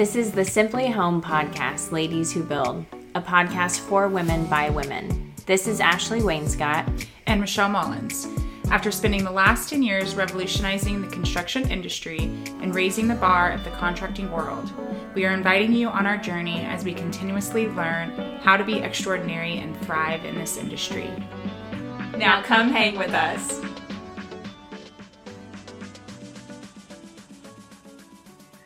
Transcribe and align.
This 0.00 0.16
is 0.16 0.32
the 0.32 0.46
Simply 0.46 0.88
Home 0.88 1.20
podcast, 1.20 1.92
Ladies 1.92 2.32
Who 2.32 2.42
Build, 2.42 2.86
a 3.14 3.20
podcast 3.20 3.80
for 3.80 4.08
women 4.08 4.46
by 4.46 4.70
women. 4.70 5.34
This 5.44 5.68
is 5.68 5.78
Ashley 5.78 6.20
Wainscott 6.20 7.06
and 7.26 7.38
Michelle 7.38 7.68
Mullins. 7.68 8.26
After 8.70 8.90
spending 8.90 9.24
the 9.24 9.30
last 9.30 9.68
10 9.68 9.82
years 9.82 10.14
revolutionizing 10.14 11.02
the 11.02 11.08
construction 11.08 11.70
industry 11.70 12.20
and 12.62 12.74
raising 12.74 13.08
the 13.08 13.14
bar 13.14 13.52
of 13.52 13.62
the 13.62 13.72
contracting 13.72 14.32
world, 14.32 14.72
we 15.14 15.26
are 15.26 15.34
inviting 15.34 15.74
you 15.74 15.88
on 15.88 16.06
our 16.06 16.16
journey 16.16 16.62
as 16.62 16.82
we 16.82 16.94
continuously 16.94 17.68
learn 17.68 18.38
how 18.38 18.56
to 18.56 18.64
be 18.64 18.78
extraordinary 18.78 19.58
and 19.58 19.78
thrive 19.82 20.24
in 20.24 20.34
this 20.34 20.56
industry. 20.56 21.10
Now, 22.16 22.40
come 22.40 22.70
hang 22.70 22.96
with 22.96 23.12
us. 23.12 23.60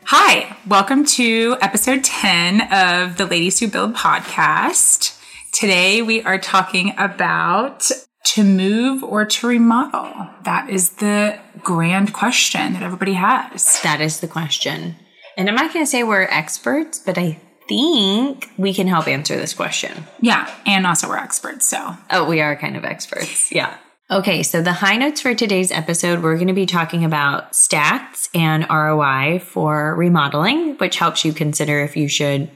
Hi, 0.09 0.55
welcome 0.67 1.03
to 1.03 1.57
episode 1.61 2.03
10 2.03 2.71
of 2.71 3.17
the 3.17 3.25
Ladies 3.25 3.59
Who 3.59 3.67
Build 3.67 3.95
podcast. 3.95 5.19
Today 5.51 6.03
we 6.03 6.21
are 6.21 6.37
talking 6.37 6.93
about 6.99 7.89
to 8.25 8.43
move 8.43 9.03
or 9.03 9.25
to 9.25 9.47
remodel. 9.47 10.29
That 10.43 10.69
is 10.69 10.91
the 10.97 11.39
grand 11.63 12.13
question 12.13 12.73
that 12.73 12.83
everybody 12.83 13.13
has. 13.13 13.81
That 13.81 13.99
is 13.99 14.19
the 14.19 14.27
question. 14.27 14.95
And 15.37 15.49
I'm 15.49 15.55
not 15.55 15.73
going 15.73 15.83
to 15.83 15.89
say 15.89 16.03
we're 16.03 16.21
experts, 16.21 16.99
but 16.99 17.17
I 17.17 17.41
think 17.67 18.51
we 18.59 18.75
can 18.75 18.85
help 18.85 19.07
answer 19.07 19.35
this 19.37 19.55
question. 19.55 20.03
Yeah, 20.21 20.53
and 20.67 20.85
also 20.85 21.09
we're 21.09 21.17
experts, 21.17 21.65
so. 21.65 21.97
Oh, 22.11 22.29
we 22.29 22.41
are 22.41 22.55
kind 22.55 22.77
of 22.77 22.85
experts. 22.85 23.51
Yeah. 23.51 23.75
Okay, 24.11 24.43
so 24.43 24.61
the 24.61 24.71
high 24.71 24.97
notes 24.97 25.19
for 25.19 25.33
today's 25.33 25.71
episode, 25.71 26.21
we're 26.21 26.35
going 26.35 26.47
to 26.47 26.53
be 26.53 26.67
talking 26.67 27.03
about 27.03 27.53
stats 27.53 28.29
and 28.35 28.63
ROI 28.69 29.39
for 29.39 29.95
remodeling, 29.95 30.75
which 30.75 30.97
helps 30.97 31.25
you 31.25 31.33
consider 31.33 31.79
if 31.79 31.97
you 31.97 32.07
should 32.07 32.51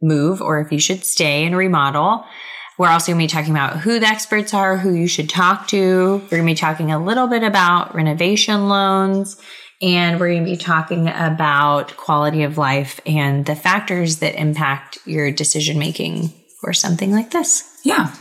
move 0.00 0.40
or 0.40 0.60
if 0.60 0.70
you 0.70 0.78
should 0.78 1.04
stay 1.04 1.44
and 1.44 1.56
remodel. 1.56 2.24
We're 2.78 2.88
also 2.88 3.10
going 3.10 3.18
to 3.18 3.34
be 3.34 3.36
talking 3.36 3.50
about 3.50 3.78
who 3.78 3.98
the 3.98 4.06
experts 4.06 4.54
are, 4.54 4.76
who 4.76 4.94
you 4.94 5.08
should 5.08 5.28
talk 5.28 5.66
to. 5.68 6.18
We're 6.18 6.38
going 6.38 6.42
to 6.42 6.52
be 6.52 6.54
talking 6.54 6.92
a 6.92 7.04
little 7.04 7.26
bit 7.26 7.42
about 7.42 7.96
renovation 7.96 8.68
loans, 8.68 9.42
and 9.82 10.20
we're 10.20 10.30
going 10.30 10.44
to 10.44 10.50
be 10.52 10.56
talking 10.56 11.08
about 11.08 11.96
quality 11.96 12.44
of 12.44 12.58
life 12.58 13.00
and 13.06 13.44
the 13.44 13.56
factors 13.56 14.18
that 14.18 14.40
impact 14.40 14.98
your 15.04 15.32
decision 15.32 15.80
making 15.80 16.32
for 16.60 16.72
something 16.72 17.10
like 17.10 17.32
this. 17.32 17.68
Yeah. 17.82 18.14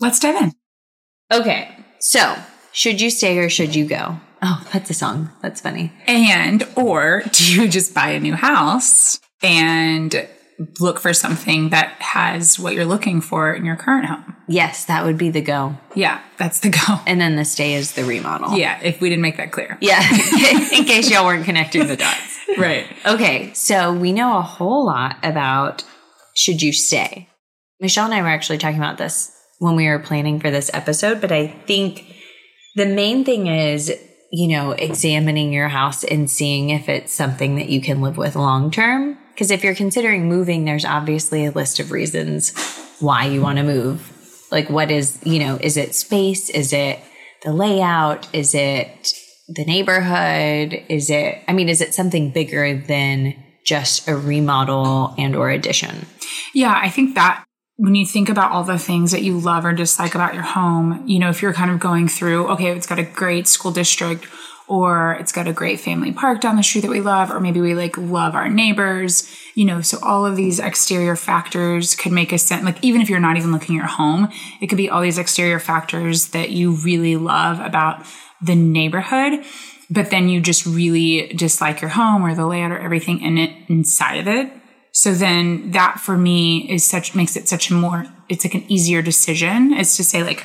Let's 0.00 0.20
dive 0.20 0.40
in. 0.42 0.52
Okay. 1.30 1.74
So, 2.00 2.36
should 2.72 3.00
you 3.00 3.10
stay 3.10 3.38
or 3.38 3.48
should 3.48 3.74
you 3.74 3.86
go? 3.86 4.20
Oh, 4.42 4.64
that's 4.72 4.90
a 4.90 4.94
song. 4.94 5.30
That's 5.42 5.60
funny. 5.60 5.92
And, 6.06 6.66
or 6.76 7.22
do 7.32 7.52
you 7.52 7.68
just 7.68 7.94
buy 7.94 8.10
a 8.10 8.20
new 8.20 8.34
house 8.34 9.18
and 9.42 10.28
look 10.80 11.00
for 11.00 11.12
something 11.12 11.70
that 11.70 11.90
has 12.00 12.58
what 12.58 12.74
you're 12.74 12.84
looking 12.84 13.20
for 13.20 13.52
in 13.52 13.64
your 13.64 13.76
current 13.76 14.06
home? 14.06 14.36
Yes, 14.46 14.84
that 14.86 15.04
would 15.04 15.18
be 15.18 15.30
the 15.30 15.40
go. 15.40 15.76
Yeah, 15.94 16.20
that's 16.36 16.60
the 16.60 16.70
go. 16.70 17.00
And 17.06 17.20
then 17.20 17.36
the 17.36 17.44
stay 17.44 17.74
is 17.74 17.92
the 17.92 18.04
remodel. 18.04 18.56
Yeah, 18.56 18.80
if 18.82 19.00
we 19.00 19.08
didn't 19.08 19.22
make 19.22 19.36
that 19.36 19.52
clear. 19.52 19.76
Yeah, 19.80 20.00
in 20.72 20.84
case 20.84 21.10
y'all 21.10 21.26
weren't 21.26 21.44
connecting 21.44 21.86
the 21.86 21.96
dots. 21.96 22.38
Right. 22.56 22.86
Okay, 23.04 23.52
so 23.54 23.92
we 23.92 24.12
know 24.12 24.38
a 24.38 24.42
whole 24.42 24.86
lot 24.86 25.16
about 25.22 25.84
should 26.34 26.62
you 26.62 26.72
stay. 26.72 27.28
Michelle 27.80 28.06
and 28.06 28.14
I 28.14 28.22
were 28.22 28.28
actually 28.28 28.58
talking 28.58 28.78
about 28.78 28.98
this 28.98 29.32
when 29.58 29.76
we 29.76 29.88
were 29.88 29.98
planning 29.98 30.40
for 30.40 30.50
this 30.50 30.70
episode, 30.72 31.20
but 31.20 31.32
I 31.32 31.48
think 31.48 32.04
the 32.76 32.86
main 32.86 33.24
thing 33.24 33.46
is, 33.48 33.92
you 34.30 34.48
know, 34.48 34.72
examining 34.72 35.52
your 35.52 35.68
house 35.68 36.04
and 36.04 36.30
seeing 36.30 36.70
if 36.70 36.88
it's 36.88 37.12
something 37.12 37.56
that 37.56 37.68
you 37.68 37.80
can 37.80 38.00
live 38.00 38.16
with 38.16 38.36
long 38.36 38.70
term. 38.70 39.18
Because 39.32 39.50
if 39.50 39.62
you're 39.62 39.74
considering 39.74 40.28
moving, 40.28 40.64
there's 40.64 40.84
obviously 40.84 41.46
a 41.46 41.50
list 41.50 41.80
of 41.80 41.92
reasons 41.92 42.56
why 43.00 43.26
you 43.26 43.40
want 43.40 43.58
to 43.58 43.64
move. 43.64 44.12
Like, 44.50 44.68
what 44.70 44.90
is, 44.90 45.18
you 45.24 45.38
know, 45.38 45.58
is 45.60 45.76
it 45.76 45.94
space? 45.94 46.50
Is 46.50 46.72
it 46.72 46.98
the 47.42 47.52
layout? 47.52 48.28
Is 48.34 48.54
it 48.54 49.12
the 49.48 49.64
neighborhood? 49.64 50.82
Is 50.88 51.10
it, 51.10 51.42
I 51.46 51.52
mean, 51.52 51.68
is 51.68 51.80
it 51.80 51.94
something 51.94 52.30
bigger 52.30 52.76
than 52.76 53.34
just 53.64 54.08
a 54.08 54.16
remodel 54.16 55.14
and 55.18 55.36
or 55.36 55.50
addition? 55.50 56.06
Yeah, 56.54 56.78
I 56.80 56.90
think 56.90 57.14
that 57.14 57.44
when 57.78 57.94
you 57.94 58.04
think 58.04 58.28
about 58.28 58.50
all 58.50 58.64
the 58.64 58.76
things 58.78 59.12
that 59.12 59.22
you 59.22 59.38
love 59.38 59.64
or 59.64 59.72
dislike 59.72 60.16
about 60.16 60.34
your 60.34 60.42
home, 60.42 61.04
you 61.06 61.20
know, 61.20 61.30
if 61.30 61.40
you're 61.40 61.52
kind 61.52 61.70
of 61.70 61.78
going 61.78 62.08
through, 62.08 62.48
okay, 62.48 62.72
it's 62.72 62.88
got 62.88 62.98
a 62.98 63.04
great 63.04 63.46
school 63.46 63.70
district 63.70 64.26
or 64.66 65.12
it's 65.20 65.30
got 65.30 65.46
a 65.46 65.52
great 65.52 65.78
family 65.78 66.10
park 66.12 66.40
down 66.40 66.56
the 66.56 66.62
street 66.62 66.80
that 66.80 66.90
we 66.90 67.00
love, 67.00 67.30
or 67.30 67.38
maybe 67.38 67.60
we 67.60 67.74
like 67.74 67.96
love 67.96 68.34
our 68.34 68.48
neighbors, 68.48 69.32
you 69.54 69.64
know, 69.64 69.80
so 69.80 69.96
all 70.02 70.26
of 70.26 70.36
these 70.36 70.58
exterior 70.58 71.14
factors 71.14 71.94
could 71.94 72.12
make 72.12 72.32
a 72.32 72.38
sense. 72.38 72.64
Like, 72.64 72.82
even 72.82 73.00
if 73.00 73.08
you're 73.08 73.20
not 73.20 73.36
even 73.36 73.52
looking 73.52 73.76
at 73.76 73.78
your 73.78 73.86
home, 73.86 74.28
it 74.60 74.66
could 74.66 74.76
be 74.76 74.90
all 74.90 75.00
these 75.00 75.16
exterior 75.16 75.60
factors 75.60 76.30
that 76.30 76.50
you 76.50 76.72
really 76.72 77.16
love 77.16 77.60
about 77.60 78.04
the 78.42 78.56
neighborhood, 78.56 79.44
but 79.88 80.10
then 80.10 80.28
you 80.28 80.40
just 80.40 80.66
really 80.66 81.28
dislike 81.28 81.80
your 81.80 81.90
home 81.90 82.22
or 82.22 82.34
the 82.34 82.46
layout 82.46 82.72
or 82.72 82.78
everything 82.78 83.22
in 83.22 83.38
it 83.38 83.52
inside 83.68 84.18
of 84.18 84.26
it. 84.26 84.52
So 84.98 85.14
then 85.14 85.70
that 85.70 86.00
for 86.00 86.18
me 86.18 86.68
is 86.68 86.84
such 86.84 87.14
makes 87.14 87.36
it 87.36 87.48
such 87.48 87.70
a 87.70 87.74
more 87.74 88.04
it's 88.28 88.44
like 88.44 88.54
an 88.54 88.64
easier 88.68 89.00
decision 89.00 89.72
is 89.72 89.96
to 89.96 90.02
say 90.02 90.24
like 90.24 90.44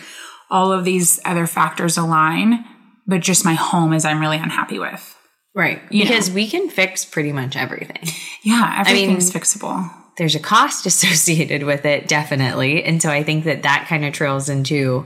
all 0.52 0.72
of 0.72 0.86
these 0.86 1.20
other 1.26 1.48
factors 1.48 1.98
align, 1.98 2.64
but 3.08 3.22
just 3.22 3.44
my 3.44 3.56
home 3.56 3.94
is 3.94 4.06
I'm 4.06 4.22
really 4.22 4.38
unhappy 4.38 4.78
with. 4.78 5.18
Right. 5.56 5.82
You 5.90 6.04
because 6.04 6.30
know. 6.30 6.36
we 6.36 6.48
can 6.48 6.70
fix 6.70 7.04
pretty 7.04 7.32
much 7.32 7.56
everything. 7.56 8.04
Yeah, 8.44 8.76
everything's 8.78 9.32
fixable. 9.32 9.90
There's 10.18 10.36
a 10.36 10.40
cost 10.40 10.86
associated 10.94 11.64
with 11.64 11.84
it, 11.86 12.08
definitely. 12.08 12.84
And 12.84 13.02
so 13.02 13.10
I 13.10 13.24
think 13.24 13.46
that 13.46 13.64
that 13.64 13.88
kind 13.90 14.06
of 14.06 14.14
trails 14.14 14.50
into 14.50 15.04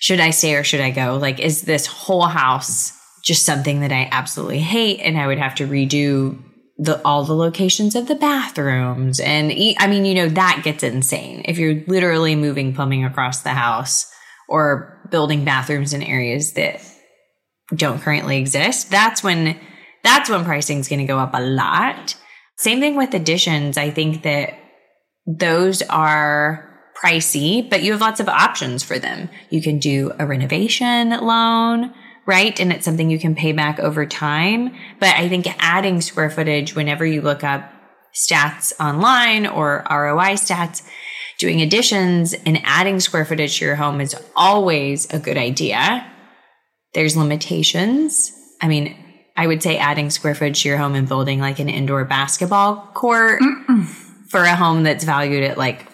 should 0.00 0.20
I 0.20 0.28
stay 0.28 0.56
or 0.56 0.64
should 0.64 0.80
I 0.80 0.90
go? 0.90 1.16
Like, 1.16 1.40
is 1.40 1.62
this 1.62 1.86
whole 1.86 2.26
house 2.26 2.92
just 3.24 3.46
something 3.46 3.80
that 3.80 3.92
I 3.92 4.10
absolutely 4.12 4.58
hate 4.58 5.00
and 5.00 5.16
I 5.16 5.26
would 5.26 5.38
have 5.38 5.54
to 5.54 5.66
redo 5.66 6.38
the 6.78 7.00
all 7.04 7.24
the 7.24 7.34
locations 7.34 7.94
of 7.94 8.08
the 8.08 8.14
bathrooms. 8.14 9.20
And 9.20 9.52
I 9.78 9.86
mean 9.86 10.04
you 10.04 10.14
know 10.14 10.28
that 10.28 10.62
gets 10.64 10.82
insane. 10.82 11.42
If 11.46 11.58
you're 11.58 11.82
literally 11.86 12.34
moving 12.34 12.74
plumbing 12.74 13.04
across 13.04 13.42
the 13.42 13.50
house 13.50 14.10
or 14.48 15.00
building 15.10 15.44
bathrooms 15.44 15.92
in 15.92 16.02
areas 16.02 16.52
that 16.54 16.80
don't 17.74 18.00
currently 18.00 18.38
exist 18.38 18.90
that's 18.90 19.22
when 19.22 19.58
that's 20.02 20.28
when 20.28 20.44
pricing's 20.44 20.88
going 20.88 20.98
to 20.98 21.06
go 21.06 21.18
up 21.18 21.30
a 21.34 21.40
lot. 21.40 22.16
Same 22.56 22.80
thing 22.80 22.96
with 22.96 23.14
additions. 23.14 23.78
I 23.78 23.90
think 23.90 24.22
that 24.22 24.54
those 25.26 25.82
are 25.82 26.68
pricey 27.02 27.68
but 27.68 27.82
you 27.82 27.92
have 27.92 28.00
lots 28.00 28.20
of 28.20 28.28
options 28.28 28.82
for 28.82 28.98
them. 28.98 29.28
You 29.50 29.62
can 29.62 29.78
do 29.78 30.12
a 30.18 30.26
renovation 30.26 31.10
loan 31.10 31.92
right? 32.26 32.58
And 32.60 32.72
it's 32.72 32.84
something 32.84 33.10
you 33.10 33.18
can 33.18 33.34
pay 33.34 33.52
back 33.52 33.78
over 33.78 34.06
time. 34.06 34.74
But 35.00 35.16
I 35.16 35.28
think 35.28 35.46
adding 35.58 36.00
square 36.00 36.30
footage 36.30 36.74
whenever 36.74 37.04
you 37.04 37.20
look 37.20 37.42
up 37.44 37.70
stats 38.14 38.72
online 38.78 39.46
or 39.46 39.84
ROI 39.90 40.34
stats, 40.34 40.82
doing 41.38 41.60
additions 41.60 42.34
and 42.46 42.60
adding 42.64 43.00
square 43.00 43.24
footage 43.24 43.58
to 43.58 43.64
your 43.64 43.76
home 43.76 44.00
is 44.00 44.14
always 44.36 45.12
a 45.12 45.18
good 45.18 45.36
idea. 45.36 46.06
There's 46.94 47.16
limitations. 47.16 48.30
I 48.60 48.68
mean, 48.68 48.96
I 49.36 49.46
would 49.46 49.62
say 49.62 49.78
adding 49.78 50.10
square 50.10 50.34
footage 50.34 50.62
to 50.62 50.68
your 50.68 50.78
home 50.78 50.94
and 50.94 51.08
building 51.08 51.40
like 51.40 51.58
an 51.58 51.68
indoor 51.68 52.04
basketball 52.04 52.76
court 52.94 53.40
Mm-mm. 53.40 53.86
for 54.28 54.42
a 54.42 54.54
home 54.54 54.82
that's 54.82 55.04
valued 55.04 55.42
at 55.42 55.56
like 55.56 55.86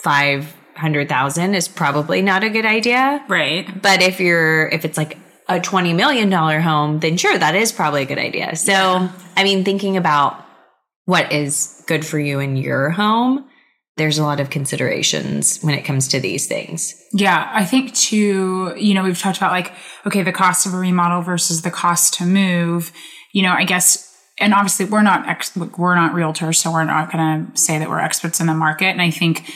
500,000 0.00 1.54
is 1.54 1.68
probably 1.68 2.22
not 2.22 2.42
a 2.42 2.48
good 2.48 2.64
idea. 2.64 3.24
Right. 3.28 3.80
But 3.80 4.02
if 4.02 4.18
you're, 4.18 4.68
if 4.68 4.84
it's 4.84 4.96
like 4.96 5.18
a 5.48 5.60
$20 5.60 5.94
million 5.94 6.30
home, 6.32 7.00
then 7.00 7.16
sure, 7.16 7.36
that 7.38 7.54
is 7.54 7.72
probably 7.72 8.02
a 8.02 8.06
good 8.06 8.18
idea. 8.18 8.56
So, 8.56 8.72
yeah. 8.72 9.12
I 9.36 9.44
mean, 9.44 9.64
thinking 9.64 9.96
about 9.96 10.44
what 11.04 11.32
is 11.32 11.82
good 11.86 12.04
for 12.04 12.18
you 12.18 12.40
in 12.40 12.56
your 12.56 12.90
home, 12.90 13.48
there's 13.96 14.18
a 14.18 14.24
lot 14.24 14.40
of 14.40 14.50
considerations 14.50 15.60
when 15.62 15.74
it 15.74 15.82
comes 15.82 16.08
to 16.08 16.20
these 16.20 16.46
things. 16.46 17.00
Yeah, 17.12 17.50
I 17.52 17.64
think 17.64 17.94
too, 17.94 18.74
you 18.76 18.92
know, 18.92 19.02
we've 19.02 19.18
talked 19.18 19.38
about 19.38 19.52
like, 19.52 19.72
okay, 20.04 20.22
the 20.22 20.32
cost 20.32 20.66
of 20.66 20.74
a 20.74 20.76
remodel 20.76 21.22
versus 21.22 21.62
the 21.62 21.70
cost 21.70 22.14
to 22.14 22.26
move. 22.26 22.92
You 23.32 23.42
know, 23.42 23.52
I 23.52 23.64
guess, 23.64 24.14
and 24.38 24.52
obviously 24.52 24.86
we're 24.86 25.02
not 25.02 25.26
ex- 25.28 25.56
we're 25.56 25.94
not 25.94 26.12
realtors, 26.12 26.56
so 26.56 26.72
we're 26.72 26.84
not 26.84 27.10
going 27.10 27.46
to 27.46 27.56
say 27.56 27.78
that 27.78 27.88
we're 27.88 28.00
experts 28.00 28.38
in 28.38 28.46
the 28.46 28.54
market. 28.54 28.88
And 28.88 29.00
I 29.00 29.10
think 29.10 29.50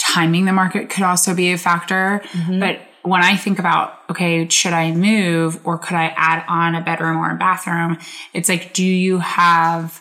timing 0.00 0.46
the 0.46 0.52
market 0.52 0.88
could 0.88 1.04
also 1.04 1.34
be 1.34 1.52
a 1.52 1.58
factor. 1.58 2.22
Mm-hmm. 2.32 2.60
But 2.60 2.80
when 3.02 3.22
I 3.22 3.36
think 3.36 3.58
about, 3.58 3.98
okay, 4.10 4.48
should 4.48 4.72
I 4.72 4.92
move 4.92 5.60
or 5.66 5.78
could 5.78 5.96
I 5.96 6.14
add 6.16 6.44
on 6.48 6.74
a 6.74 6.80
bedroom 6.80 7.16
or 7.18 7.30
a 7.30 7.36
bathroom? 7.36 7.98
It's 8.32 8.48
like, 8.48 8.72
do 8.72 8.84
you 8.84 9.18
have 9.18 10.00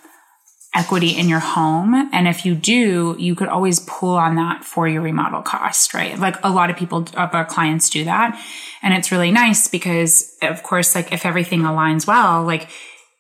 equity 0.74 1.10
in 1.10 1.28
your 1.28 1.40
home? 1.40 2.10
And 2.14 2.28
if 2.28 2.46
you 2.46 2.56
do, 2.56 3.16
you 3.20 3.36
could 3.36 3.50
always 3.50 3.80
pull 3.82 4.16
on 4.16 4.36
that 4.36 4.64
for 4.64 4.88
your 4.88 5.02
remodel 5.02 5.42
cost, 5.42 5.94
right? 5.94 6.18
Like 6.18 6.38
a 6.44 6.50
lot 6.50 6.70
of 6.70 6.78
people, 6.78 7.08
of 7.18 7.34
our 7.34 7.46
clients 7.46 7.90
do 7.90 8.06
that. 8.06 8.40
And 8.82 8.94
it's 8.94 9.12
really 9.12 9.32
nice 9.32 9.68
because, 9.68 10.38
of 10.42 10.64
course, 10.64 10.96
like 10.96 11.12
if 11.12 11.26
everything 11.26 11.62
aligns 11.62 12.08
well, 12.08 12.44
like 12.44 12.70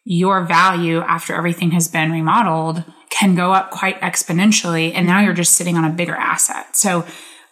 your 0.05 0.45
value 0.45 0.99
after 0.99 1.35
everything 1.35 1.71
has 1.71 1.87
been 1.87 2.11
remodeled 2.11 2.83
can 3.09 3.35
go 3.35 3.51
up 3.51 3.71
quite 3.71 3.99
exponentially. 3.99 4.93
And 4.95 5.05
now 5.05 5.19
you're 5.19 5.33
just 5.33 5.53
sitting 5.53 5.75
on 5.75 5.85
a 5.85 5.91
bigger 5.91 6.15
asset. 6.15 6.75
So 6.77 7.05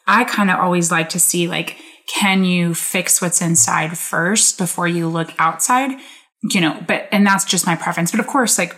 I 0.07 0.23
kind 0.23 0.49
of 0.49 0.59
always 0.59 0.91
like 0.91 1.09
to 1.09 1.19
see 1.19 1.47
like, 1.47 1.77
can 2.09 2.43
you 2.43 2.73
fix 2.73 3.21
what's 3.21 3.41
inside 3.41 3.97
first 3.97 4.57
before 4.57 4.87
you 4.87 5.07
look 5.07 5.31
outside? 5.37 5.91
You 6.41 6.61
know, 6.61 6.83
but, 6.87 7.07
and 7.11 7.25
that's 7.25 7.45
just 7.45 7.65
my 7.65 7.75
preference. 7.75 8.11
But 8.11 8.19
of 8.19 8.27
course, 8.27 8.57
like 8.57 8.75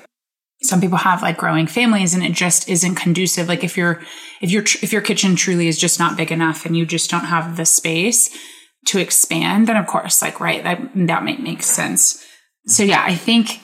some 0.64 0.82
people 0.82 0.98
have 0.98 1.22
like 1.22 1.38
growing 1.38 1.66
families 1.66 2.14
and 2.14 2.24
it 2.24 2.34
just 2.34 2.68
isn't 2.68 2.96
conducive. 2.96 3.48
Like 3.48 3.64
if 3.64 3.78
your, 3.78 4.02
if 4.42 4.52
your, 4.52 4.64
if 4.82 4.92
your 4.92 5.02
kitchen 5.02 5.36
truly 5.36 5.68
is 5.68 5.80
just 5.80 5.98
not 5.98 6.18
big 6.18 6.32
enough 6.32 6.66
and 6.66 6.76
you 6.76 6.86
just 6.86 7.10
don't 7.10 7.26
have 7.26 7.58
the 7.58 7.66
space 7.66 8.36
to 8.88 9.00
expand, 9.00 9.68
then 9.68 9.78
of 9.78 9.88
course, 9.88 10.22
like, 10.22 10.40
right, 10.40 10.64
that, 10.64 10.82
that 10.96 11.24
might 11.24 11.40
make 11.40 11.64
sense. 11.64 12.26
So 12.66 12.84
yeah, 12.84 13.04
I 13.06 13.16
think 13.16 13.62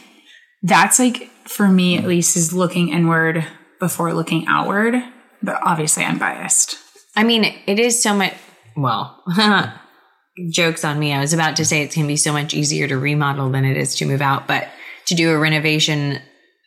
that's 0.63 0.99
like, 0.99 1.29
for 1.43 1.67
me 1.67 1.97
at 1.97 2.05
least, 2.05 2.37
is 2.37 2.53
looking 2.53 2.89
inward 2.89 3.45
before 3.79 4.13
looking 4.13 4.45
outward. 4.47 4.95
But 5.41 5.59
obviously 5.61 6.03
I'm 6.03 6.17
biased. 6.17 6.77
I 7.15 7.23
mean, 7.23 7.43
it 7.65 7.79
is 7.79 8.01
so 8.01 8.15
much, 8.15 8.33
well, 8.77 9.23
jokes 10.49 10.85
on 10.85 10.99
me. 10.99 11.13
I 11.13 11.19
was 11.19 11.33
about 11.33 11.55
to 11.57 11.65
say 11.65 11.81
it's 11.81 11.95
going 11.95 12.05
to 12.05 12.11
be 12.11 12.17
so 12.17 12.31
much 12.31 12.53
easier 12.53 12.87
to 12.87 12.97
remodel 12.97 13.49
than 13.49 13.65
it 13.65 13.75
is 13.75 13.95
to 13.95 14.05
move 14.05 14.21
out, 14.21 14.47
but 14.47 14.67
to 15.07 15.15
do 15.15 15.31
a 15.31 15.37
renovation 15.37 16.21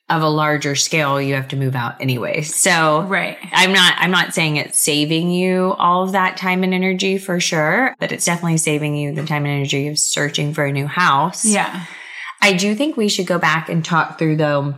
of 0.08 0.22
a 0.22 0.28
larger 0.28 0.74
scale, 0.74 1.22
you 1.22 1.34
have 1.34 1.46
to 1.48 1.56
move 1.56 1.76
out 1.76 2.00
anyway. 2.00 2.42
So 2.42 3.02
Right. 3.02 3.38
I'm 3.52 3.72
not 3.72 3.94
I'm 3.96 4.10
not 4.10 4.34
saying 4.34 4.56
it's 4.56 4.78
saving 4.78 5.30
you 5.30 5.72
all 5.78 6.02
of 6.02 6.12
that 6.12 6.36
time 6.36 6.64
and 6.64 6.74
energy 6.74 7.16
for 7.16 7.38
sure, 7.38 7.94
but 8.00 8.10
it's 8.10 8.24
definitely 8.24 8.58
saving 8.58 8.96
you 8.96 9.14
the 9.14 9.24
time 9.24 9.44
and 9.44 9.54
energy 9.54 9.86
of 9.86 9.98
searching 10.00 10.52
for 10.52 10.64
a 10.64 10.72
new 10.72 10.88
house. 10.88 11.44
Yeah. 11.44 11.84
I 12.42 12.54
do 12.54 12.74
think 12.74 12.96
we 12.96 13.08
should 13.08 13.26
go 13.28 13.38
back 13.38 13.68
and 13.68 13.84
talk 13.84 14.18
through 14.18 14.36
though 14.36 14.74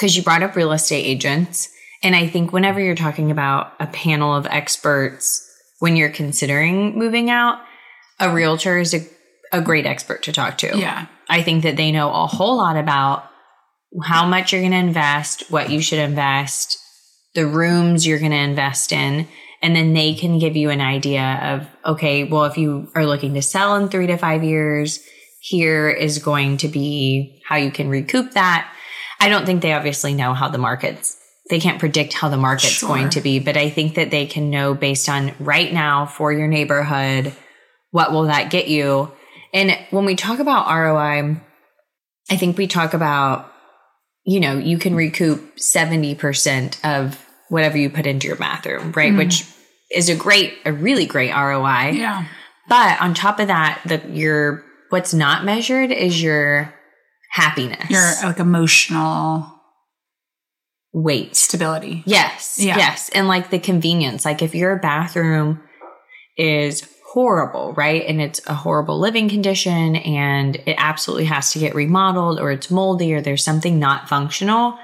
cuz 0.00 0.16
you 0.16 0.22
brought 0.22 0.42
up 0.42 0.56
real 0.56 0.72
estate 0.72 1.04
agents 1.04 1.68
and 2.02 2.16
I 2.16 2.26
think 2.26 2.50
whenever 2.50 2.80
you're 2.80 2.94
talking 2.94 3.30
about 3.30 3.74
a 3.80 3.86
panel 3.86 4.34
of 4.34 4.46
experts 4.46 5.44
when 5.78 5.96
you're 5.96 6.10
considering 6.10 6.98
moving 6.98 7.30
out, 7.30 7.60
a 8.18 8.32
realtor 8.32 8.78
is 8.78 8.94
a, 8.94 9.00
a 9.52 9.60
great 9.60 9.86
expert 9.86 10.22
to 10.24 10.32
talk 10.32 10.58
to. 10.58 10.78
Yeah. 10.78 11.06
I 11.28 11.42
think 11.42 11.62
that 11.62 11.76
they 11.76 11.92
know 11.92 12.10
a 12.12 12.26
whole 12.26 12.56
lot 12.56 12.76
about 12.76 13.24
how 14.02 14.26
much 14.26 14.52
you're 14.52 14.62
going 14.62 14.72
to 14.72 14.78
invest, 14.78 15.50
what 15.50 15.70
you 15.70 15.80
should 15.80 15.98
invest, 15.98 16.78
the 17.34 17.46
rooms 17.46 18.06
you're 18.06 18.18
going 18.18 18.32
to 18.32 18.38
invest 18.38 18.92
in. 18.92 19.28
And 19.60 19.74
then 19.74 19.92
they 19.92 20.14
can 20.14 20.38
give 20.38 20.56
you 20.56 20.70
an 20.70 20.80
idea 20.80 21.40
of, 21.84 21.92
okay, 21.94 22.24
well, 22.24 22.44
if 22.44 22.56
you 22.56 22.90
are 22.94 23.06
looking 23.06 23.34
to 23.34 23.42
sell 23.42 23.76
in 23.76 23.88
three 23.88 24.06
to 24.06 24.16
five 24.16 24.44
years, 24.44 25.00
here 25.40 25.88
is 25.88 26.18
going 26.18 26.58
to 26.58 26.68
be 26.68 27.42
how 27.46 27.56
you 27.56 27.70
can 27.70 27.88
recoup 27.88 28.32
that. 28.32 28.72
I 29.20 29.28
don't 29.28 29.46
think 29.46 29.62
they 29.62 29.72
obviously 29.72 30.14
know 30.14 30.32
how 30.34 30.48
the 30.48 30.58
market's, 30.58 31.16
they 31.48 31.60
can't 31.60 31.78
predict 31.78 32.12
how 32.12 32.28
the 32.28 32.36
market's 32.36 32.72
Sure. 32.72 32.88
going 32.88 33.10
to 33.10 33.20
be, 33.20 33.38
but 33.38 33.56
I 33.56 33.70
think 33.70 33.94
that 33.94 34.10
they 34.10 34.26
can 34.26 34.50
know 34.50 34.74
based 34.74 35.08
on 35.08 35.32
right 35.38 35.72
now 35.72 36.06
for 36.06 36.32
your 36.32 36.48
neighborhood, 36.48 37.34
what 37.90 38.12
will 38.12 38.24
that 38.24 38.50
get 38.50 38.68
you? 38.68 39.10
And 39.54 39.76
when 39.90 40.04
we 40.04 40.14
talk 40.14 40.38
about 40.40 40.68
ROI, 40.68 41.40
I 42.30 42.36
think 42.36 42.58
we 42.58 42.66
talk 42.66 42.92
about, 42.92 43.50
you 44.24 44.40
know, 44.40 44.58
you 44.58 44.78
can 44.78 44.94
recoup 44.94 45.56
70% 45.56 46.84
of 46.84 47.18
whatever 47.48 47.78
you 47.78 47.88
put 47.88 48.06
into 48.06 48.26
your 48.26 48.36
bathroom, 48.36 48.92
right? 48.92 49.08
Mm-hmm. 49.08 49.18
Which 49.18 49.44
is 49.90 50.10
a 50.10 50.14
great, 50.16 50.54
a 50.66 50.72
really 50.72 51.06
great 51.06 51.32
ROI. 51.32 51.92
Yeah. 51.92 52.26
But 52.68 53.00
on 53.00 53.14
top 53.14 53.40
of 53.40 53.48
that, 53.48 53.80
the 53.86 54.02
your 54.10 54.62
what's 54.90 55.14
not 55.14 55.44
measured 55.44 55.90
is 55.90 56.22
your 56.22 56.74
happiness. 57.30 57.88
Your 57.88 58.12
like 58.22 58.38
emotional 58.38 59.57
weight. 61.02 61.36
stability. 61.36 62.02
Yes. 62.06 62.58
Yeah. 62.60 62.76
Yes. 62.76 63.08
And 63.10 63.28
like 63.28 63.50
the 63.50 63.58
convenience. 63.58 64.24
Like 64.24 64.42
if 64.42 64.54
your 64.54 64.76
bathroom 64.76 65.62
is 66.36 66.88
horrible, 67.12 67.72
right? 67.74 68.04
And 68.06 68.20
it's 68.20 68.40
a 68.46 68.54
horrible 68.54 68.98
living 68.98 69.28
condition 69.28 69.96
and 69.96 70.56
it 70.56 70.76
absolutely 70.76 71.24
has 71.26 71.52
to 71.52 71.58
get 71.58 71.74
remodeled 71.74 72.38
or 72.38 72.50
it's 72.50 72.70
moldy 72.70 73.14
or 73.14 73.20
there's 73.20 73.44
something 73.44 73.78
not 73.78 74.08
functional, 74.08 74.78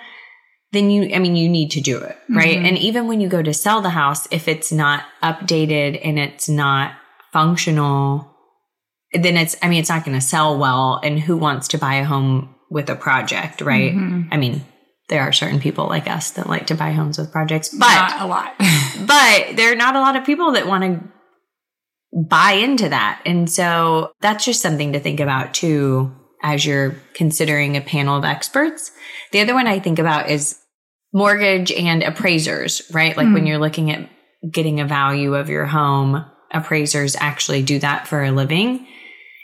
then 0.72 0.90
you, 0.90 1.14
I 1.14 1.18
mean, 1.18 1.36
you 1.36 1.48
need 1.48 1.70
to 1.72 1.80
do 1.80 1.98
it, 1.98 2.16
right? 2.28 2.56
Mm-hmm. 2.56 2.66
And 2.66 2.78
even 2.78 3.06
when 3.06 3.20
you 3.20 3.28
go 3.28 3.42
to 3.42 3.54
sell 3.54 3.80
the 3.80 3.90
house, 3.90 4.26
if 4.30 4.48
it's 4.48 4.72
not 4.72 5.04
updated 5.22 6.00
and 6.02 6.18
it's 6.18 6.48
not 6.48 6.92
functional, 7.32 8.30
then 9.12 9.36
it's, 9.36 9.56
I 9.62 9.68
mean, 9.68 9.80
it's 9.80 9.90
not 9.90 10.04
going 10.04 10.18
to 10.18 10.24
sell 10.24 10.58
well. 10.58 11.00
And 11.04 11.20
who 11.20 11.36
wants 11.36 11.68
to 11.68 11.78
buy 11.78 11.96
a 11.96 12.04
home 12.04 12.54
with 12.70 12.88
a 12.88 12.96
project, 12.96 13.60
right? 13.60 13.92
Mm-hmm. 13.92 14.32
I 14.32 14.36
mean, 14.36 14.64
there 15.08 15.22
are 15.22 15.32
certain 15.32 15.60
people 15.60 15.86
like 15.86 16.08
us 16.08 16.32
that 16.32 16.48
like 16.48 16.66
to 16.68 16.74
buy 16.74 16.92
homes 16.92 17.18
with 17.18 17.32
projects, 17.32 17.68
but 17.68 17.94
Not 17.94 18.20
a 18.20 18.26
lot. 18.26 18.54
but 19.06 19.56
there 19.56 19.72
are 19.72 19.76
not 19.76 19.96
a 19.96 20.00
lot 20.00 20.16
of 20.16 20.24
people 20.24 20.52
that 20.52 20.66
want 20.66 20.84
to 20.84 21.12
buy 22.28 22.52
into 22.52 22.88
that. 22.88 23.20
And 23.26 23.50
so 23.50 24.12
that's 24.20 24.44
just 24.44 24.62
something 24.62 24.92
to 24.92 25.00
think 25.00 25.20
about 25.20 25.52
too 25.52 26.14
as 26.42 26.64
you're 26.64 26.96
considering 27.14 27.76
a 27.76 27.80
panel 27.80 28.16
of 28.16 28.24
experts. 28.24 28.92
The 29.32 29.40
other 29.40 29.54
one 29.54 29.66
I 29.66 29.78
think 29.78 29.98
about 29.98 30.30
is 30.30 30.58
mortgage 31.12 31.72
and 31.72 32.02
appraisers, 32.02 32.82
right? 32.92 33.16
Like 33.16 33.26
when 33.26 33.38
hmm. 33.38 33.46
you're 33.46 33.58
looking 33.58 33.90
at 33.90 34.08
getting 34.50 34.80
a 34.80 34.86
value 34.86 35.34
of 35.34 35.48
your 35.48 35.66
home, 35.66 36.24
appraisers 36.52 37.16
actually 37.18 37.62
do 37.62 37.78
that 37.78 38.06
for 38.06 38.22
a 38.22 38.30
living. 38.30 38.86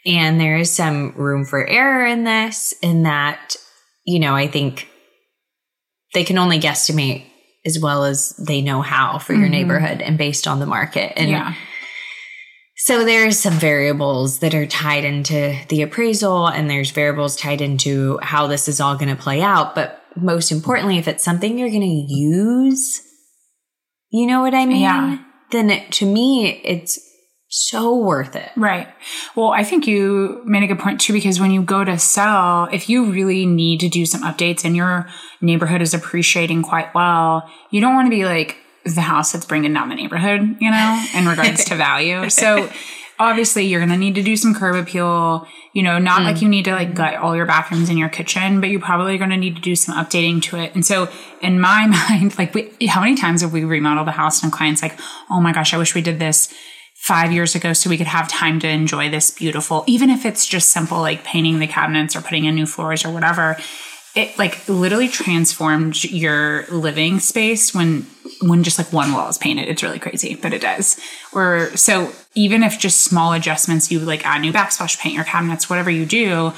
And 0.07 0.41
there 0.41 0.57
is 0.57 0.71
some 0.71 1.13
room 1.13 1.45
for 1.45 1.67
error 1.67 2.07
in 2.07 2.25
this, 2.25 2.75
in 2.83 3.03
that, 3.05 3.57
you 4.05 4.19
know, 4.19 4.35
I 4.35 4.47
think 4.47 4.90
they 6.15 6.25
can 6.25 6.39
only 6.39 6.59
guesstimate 6.59 7.25
as 7.65 7.79
well 7.79 8.05
as 8.05 8.31
they 8.37 8.63
know 8.63 8.83
how 8.83 9.19
for 9.19 9.33
your 9.33 9.43
mm-hmm. 9.43 9.53
neighborhood 9.53 10.01
and 10.01 10.17
based 10.17 10.47
on 10.47 10.61
the 10.61 10.67
market. 10.67 11.13
And 11.17 11.31
yeah. 11.31 11.55
so 12.77 13.05
there's 13.05 13.39
some 13.39 13.55
variables 13.55 14.39
that 14.39 14.55
are 14.55 14.67
tied 14.67 15.05
into 15.05 15.57
the 15.69 15.83
appraisal 15.83 16.47
and 16.47 16.71
there's 16.71 16.91
variables 16.91 17.37
tied 17.37 17.61
into 17.61 18.19
how 18.23 18.47
this 18.47 18.67
is 18.67 18.81
all 18.81 18.97
going 18.97 19.15
to 19.15 19.23
play 19.23 19.43
out. 19.43 19.75
But 19.75 20.03
most 20.17 20.51
importantly, 20.51 20.99
if 20.99 21.07
it's 21.07 21.23
something 21.23 21.59
you're 21.59 21.69
going 21.69 21.83
to 21.83 22.15
use, 22.15 23.03
you 24.11 24.27
know 24.27 24.41
what 24.41 24.55
I 24.55 24.67
mean? 24.67 24.83
Yeah. 24.83 25.19
Then 25.51 25.71
it, 25.71 25.93
to 25.93 26.07
me, 26.07 26.63
it's 26.65 26.99
so 27.51 27.97
worth 27.97 28.37
it. 28.37 28.51
Right. 28.57 28.89
Well, 29.35 29.49
I 29.49 29.65
think 29.65 29.87
you 29.87 30.41
made 30.45 30.63
a 30.63 30.69
good 30.69 30.79
point 30.79 31.01
too, 31.01 31.13
because 31.13 31.41
when 31.41 31.51
you 31.51 31.63
go 31.63 31.85
to 31.85 31.99
sell, 31.99 32.69
if 32.73 32.89
you 32.89 33.11
really 33.11 33.45
need 33.45 33.81
to 33.81 33.89
do 33.89 34.07
some 34.07 34.23
updates 34.23 34.65
and 34.65 34.77
your 34.77 35.09
neighborhood 35.41 35.83
is 35.83 35.93
appreciating 35.93 36.63
quite 36.63 36.95
well, 36.95 37.51
you 37.71 37.81
don't 37.81 37.95
want 37.95 38.07
to 38.07 38.11
be 38.11 38.25
like 38.25 38.57
the 38.85 39.01
house 39.01 39.33
that's 39.33 39.45
bringing 39.45 39.75
down 39.75 39.89
the 39.89 39.97
neighborhood, 39.97 40.57
you 40.61 40.71
know, 40.71 41.07
in 41.15 41.27
regards 41.27 41.65
to 41.67 41.75
value. 41.75 42.31
So 42.41 42.71
obviously 43.19 43.67
you're 43.67 43.81
going 43.81 43.91
to 43.91 43.99
need 43.99 44.15
to 44.15 44.23
do 44.23 44.37
some 44.37 44.55
curb 44.55 44.77
appeal, 44.77 45.47
you 45.75 45.83
know, 45.83 45.99
not 45.99 46.23
like 46.23 46.37
mm. 46.37 46.43
you 46.43 46.49
need 46.49 46.65
to 46.65 46.73
like 46.73 46.95
gut 46.95 47.17
all 47.17 47.37
your 47.37 47.45
bathrooms 47.45 47.91
in 47.91 47.99
your 47.99 48.09
kitchen, 48.09 48.61
but 48.61 48.71
you're 48.71 48.81
probably 48.81 49.19
going 49.19 49.31
to 49.31 49.37
need 49.37 49.57
to 49.57 49.63
do 49.63 49.77
some 49.77 49.95
updating 49.95 50.41
to 50.43 50.57
it. 50.57 50.75
And 50.75 50.87
so 50.87 51.09
in 51.43 51.61
my 51.61 51.87
mind, 52.11 52.39
like 52.39 52.55
we, 52.55 52.73
how 52.87 53.01
many 53.01 53.17
times 53.17 53.43
have 53.43 53.53
we 53.53 53.65
remodeled 53.65 54.09
a 54.09 54.13
house 54.13 54.43
and 54.43 54.53
clients 54.53 54.83
like, 54.83 54.99
oh 55.31 55.41
my 55.41 55.53
gosh, 55.53 55.75
I 55.75 55.79
wish 55.79 55.95
we 55.95 56.01
did 56.01 56.19
this 56.19 56.55
five 57.01 57.33
years 57.33 57.55
ago 57.55 57.73
so 57.73 57.89
we 57.89 57.97
could 57.97 58.07
have 58.07 58.29
time 58.29 58.61
to 58.61 58.69
enjoy 58.69 59.09
this 59.09 59.31
beautiful, 59.31 59.83
even 59.87 60.11
if 60.11 60.27
it's 60.27 60.47
just 60.47 60.69
simple 60.69 61.01
like 61.01 61.25
painting 61.25 61.59
the 61.59 61.67
cabinets 61.67 62.15
or 62.15 62.21
putting 62.21 62.45
in 62.45 62.55
new 62.55 62.67
floors 62.67 63.07
or 63.07 63.11
whatever. 63.11 63.57
It 64.15 64.39
like 64.39 64.69
literally 64.69 65.09
transformed 65.09 66.05
your 66.05 66.67
living 66.67 67.19
space 67.19 67.75
when 67.75 68.07
when 68.43 68.63
just 68.63 68.77
like 68.77 68.93
one 68.93 69.13
wall 69.13 69.31
is 69.31 69.39
painted. 69.39 69.69
It's 69.69 69.83
really 69.83 69.99
crazy, 69.99 70.35
but 70.35 70.53
it 70.53 70.61
does. 70.61 71.01
Or 71.33 71.75
so 71.75 72.13
even 72.35 72.63
if 72.63 72.79
just 72.79 73.01
small 73.01 73.33
adjustments, 73.33 73.91
you 73.91 74.01
like 74.01 74.27
add 74.27 74.43
new 74.43 74.53
backsplash 74.53 74.99
paint 74.99 75.15
your 75.15 75.25
cabinets, 75.25 75.71
whatever 75.71 75.91
you 75.91 76.05
do, 76.05 76.53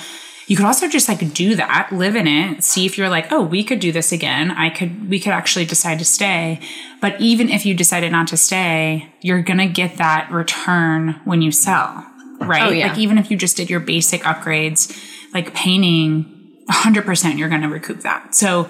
you 0.52 0.56
could 0.56 0.66
also 0.66 0.86
just 0.86 1.08
like 1.08 1.32
do 1.32 1.54
that, 1.56 1.90
live 1.92 2.14
in 2.14 2.26
it, 2.26 2.62
see 2.62 2.84
if 2.84 2.98
you're 2.98 3.08
like, 3.08 3.32
oh, 3.32 3.40
we 3.40 3.64
could 3.64 3.80
do 3.80 3.90
this 3.90 4.12
again. 4.12 4.50
I 4.50 4.68
could, 4.68 5.08
we 5.08 5.18
could 5.18 5.32
actually 5.32 5.64
decide 5.64 5.98
to 6.00 6.04
stay. 6.04 6.60
But 7.00 7.18
even 7.18 7.48
if 7.48 7.64
you 7.64 7.72
decided 7.72 8.12
not 8.12 8.28
to 8.28 8.36
stay, 8.36 9.14
you're 9.22 9.40
going 9.40 9.60
to 9.60 9.66
get 9.66 9.96
that 9.96 10.30
return 10.30 11.18
when 11.24 11.40
you 11.40 11.52
sell, 11.52 12.06
right? 12.38 12.64
Oh, 12.64 12.70
yeah. 12.70 12.88
Like 12.88 12.98
even 12.98 13.16
if 13.16 13.30
you 13.30 13.38
just 13.38 13.56
did 13.56 13.70
your 13.70 13.80
basic 13.80 14.20
upgrades, 14.24 14.94
like 15.32 15.54
painting, 15.54 16.60
100% 16.70 17.38
you're 17.38 17.48
going 17.48 17.62
to 17.62 17.68
recoup 17.68 18.00
that. 18.00 18.34
So 18.34 18.68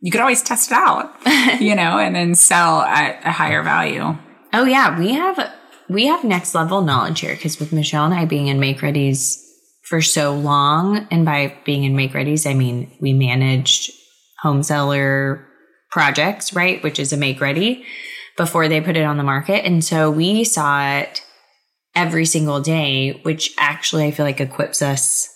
you 0.00 0.10
could 0.10 0.22
always 0.22 0.42
test 0.42 0.70
it 0.70 0.78
out, 0.78 1.12
you 1.60 1.74
know, 1.74 1.98
and 1.98 2.16
then 2.16 2.36
sell 2.36 2.80
at 2.80 3.22
a 3.22 3.32
higher 3.32 3.62
value. 3.62 4.16
Oh 4.54 4.64
yeah, 4.64 4.98
we 4.98 5.12
have 5.12 5.52
we 5.90 6.06
have 6.06 6.24
next 6.24 6.54
level 6.54 6.80
knowledge 6.80 7.20
here 7.20 7.34
because 7.34 7.60
with 7.60 7.70
Michelle 7.70 8.06
and 8.06 8.14
I 8.14 8.24
being 8.24 8.46
in 8.46 8.58
Make 8.58 8.78
Readies 8.78 9.44
for 9.88 10.02
so 10.02 10.34
long, 10.34 11.08
and 11.10 11.24
by 11.24 11.56
being 11.64 11.84
in 11.84 11.96
Make 11.96 12.12
Readies, 12.12 12.48
I 12.48 12.54
mean 12.54 12.90
we 13.00 13.12
managed 13.12 13.90
home 14.40 14.62
seller 14.62 15.46
projects, 15.90 16.54
right? 16.54 16.82
Which 16.82 16.98
is 16.98 17.12
a 17.12 17.16
Make 17.16 17.40
Ready 17.40 17.84
before 18.36 18.68
they 18.68 18.80
put 18.80 18.96
it 18.96 19.04
on 19.04 19.16
the 19.16 19.24
market, 19.24 19.64
and 19.64 19.82
so 19.82 20.10
we 20.10 20.44
saw 20.44 20.98
it 20.98 21.22
every 21.94 22.26
single 22.26 22.60
day, 22.60 23.18
which 23.22 23.52
actually 23.58 24.04
I 24.04 24.10
feel 24.10 24.26
like 24.26 24.40
equips 24.40 24.82
us 24.82 25.28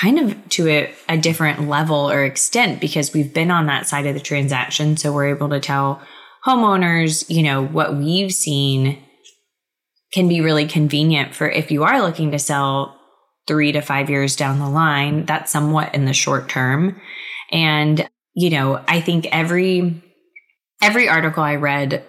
kind 0.00 0.18
of 0.18 0.48
to 0.48 0.68
a, 0.68 0.94
a 1.08 1.18
different 1.18 1.68
level 1.68 2.10
or 2.10 2.24
extent 2.24 2.80
because 2.80 3.12
we've 3.12 3.34
been 3.34 3.50
on 3.50 3.66
that 3.66 3.86
side 3.86 4.06
of 4.06 4.14
the 4.14 4.20
transaction. 4.20 4.96
So 4.96 5.12
we're 5.12 5.34
able 5.34 5.50
to 5.50 5.60
tell 5.60 6.00
homeowners, 6.46 7.28
you 7.28 7.42
know, 7.42 7.64
what 7.64 7.94
we've 7.94 8.32
seen 8.32 8.98
can 10.12 10.28
be 10.28 10.40
really 10.40 10.66
convenient 10.66 11.34
for 11.34 11.48
if 11.48 11.70
you 11.70 11.84
are 11.84 12.00
looking 12.00 12.30
to 12.30 12.38
sell 12.38 12.98
three 13.46 13.72
to 13.72 13.80
five 13.80 14.08
years 14.08 14.36
down 14.36 14.58
the 14.58 14.68
line. 14.68 15.26
That's 15.26 15.50
somewhat 15.50 15.94
in 15.94 16.04
the 16.04 16.12
short 16.12 16.48
term. 16.48 17.00
And, 17.50 18.08
you 18.34 18.50
know, 18.50 18.82
I 18.88 19.00
think 19.00 19.26
every, 19.26 20.02
every 20.80 21.08
article 21.08 21.42
I 21.42 21.56
read 21.56 22.04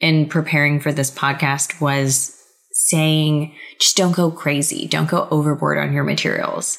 in 0.00 0.28
preparing 0.28 0.80
for 0.80 0.92
this 0.92 1.10
podcast 1.10 1.80
was 1.80 2.34
saying, 2.72 3.54
just 3.80 3.96
don't 3.96 4.14
go 4.14 4.30
crazy. 4.30 4.86
Don't 4.86 5.08
go 5.08 5.28
overboard 5.30 5.78
on 5.78 5.92
your 5.92 6.04
materials. 6.04 6.78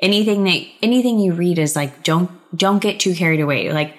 Anything 0.00 0.44
that, 0.44 0.64
anything 0.82 1.18
you 1.18 1.32
read 1.32 1.58
is 1.58 1.76
like, 1.76 2.02
don't, 2.02 2.30
don't 2.56 2.82
get 2.82 3.00
too 3.00 3.14
carried 3.14 3.40
away. 3.40 3.72
Like, 3.72 3.94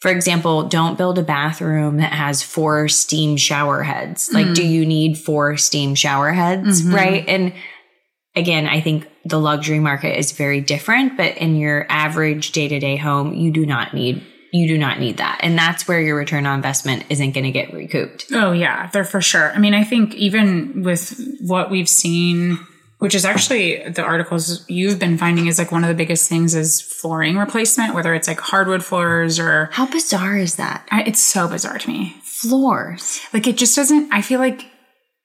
for 0.00 0.10
example, 0.10 0.68
don't 0.68 0.96
build 0.96 1.18
a 1.18 1.22
bathroom 1.22 1.96
that 1.96 2.12
has 2.12 2.42
four 2.42 2.88
steam 2.88 3.36
shower 3.36 3.82
heads. 3.82 4.32
Like, 4.32 4.46
hmm. 4.46 4.52
do 4.52 4.66
you 4.66 4.86
need 4.86 5.18
four 5.18 5.56
steam 5.56 5.96
shower 5.96 6.30
heads? 6.30 6.82
Mm-hmm. 6.82 6.94
Right. 6.94 7.24
And 7.26 7.52
again, 8.38 8.66
I 8.66 8.80
think 8.80 9.06
the 9.24 9.38
luxury 9.38 9.80
market 9.80 10.18
is 10.18 10.32
very 10.32 10.60
different, 10.60 11.16
but 11.16 11.36
in 11.36 11.56
your 11.56 11.86
average 11.90 12.52
day 12.52 12.68
to 12.68 12.78
day 12.78 12.96
home, 12.96 13.34
you 13.34 13.50
do 13.50 13.66
not 13.66 13.92
need, 13.92 14.24
you 14.52 14.66
do 14.66 14.78
not 14.78 14.98
need 14.98 15.18
that. 15.18 15.40
And 15.42 15.58
that's 15.58 15.86
where 15.86 16.00
your 16.00 16.16
return 16.16 16.46
on 16.46 16.56
investment 16.56 17.04
isn't 17.10 17.32
going 17.32 17.44
to 17.44 17.50
get 17.50 17.72
recouped. 17.72 18.26
Oh 18.32 18.52
yeah, 18.52 18.88
they're 18.92 19.04
for 19.04 19.20
sure. 19.20 19.52
I 19.52 19.58
mean, 19.58 19.74
I 19.74 19.84
think 19.84 20.14
even 20.14 20.82
with 20.82 21.20
what 21.40 21.70
we've 21.70 21.88
seen, 21.88 22.58
which 22.98 23.14
is 23.14 23.24
actually 23.24 23.88
the 23.88 24.02
articles 24.02 24.68
you've 24.68 24.98
been 24.98 25.18
finding 25.18 25.46
is 25.46 25.58
like 25.58 25.70
one 25.70 25.84
of 25.84 25.88
the 25.88 25.94
biggest 25.94 26.28
things 26.28 26.54
is 26.54 26.80
flooring 26.80 27.36
replacement, 27.36 27.94
whether 27.94 28.14
it's 28.14 28.26
like 28.26 28.40
hardwood 28.40 28.84
floors 28.84 29.38
or 29.38 29.68
How 29.72 29.86
bizarre 29.86 30.36
is 30.36 30.56
that? 30.56 30.86
I, 30.90 31.02
it's 31.02 31.20
so 31.20 31.48
bizarre 31.48 31.78
to 31.78 31.88
me. 31.88 32.16
Floors. 32.22 33.20
Like 33.32 33.46
it 33.46 33.56
just 33.56 33.76
doesn't. 33.76 34.12
I 34.12 34.22
feel 34.22 34.40
like 34.40 34.64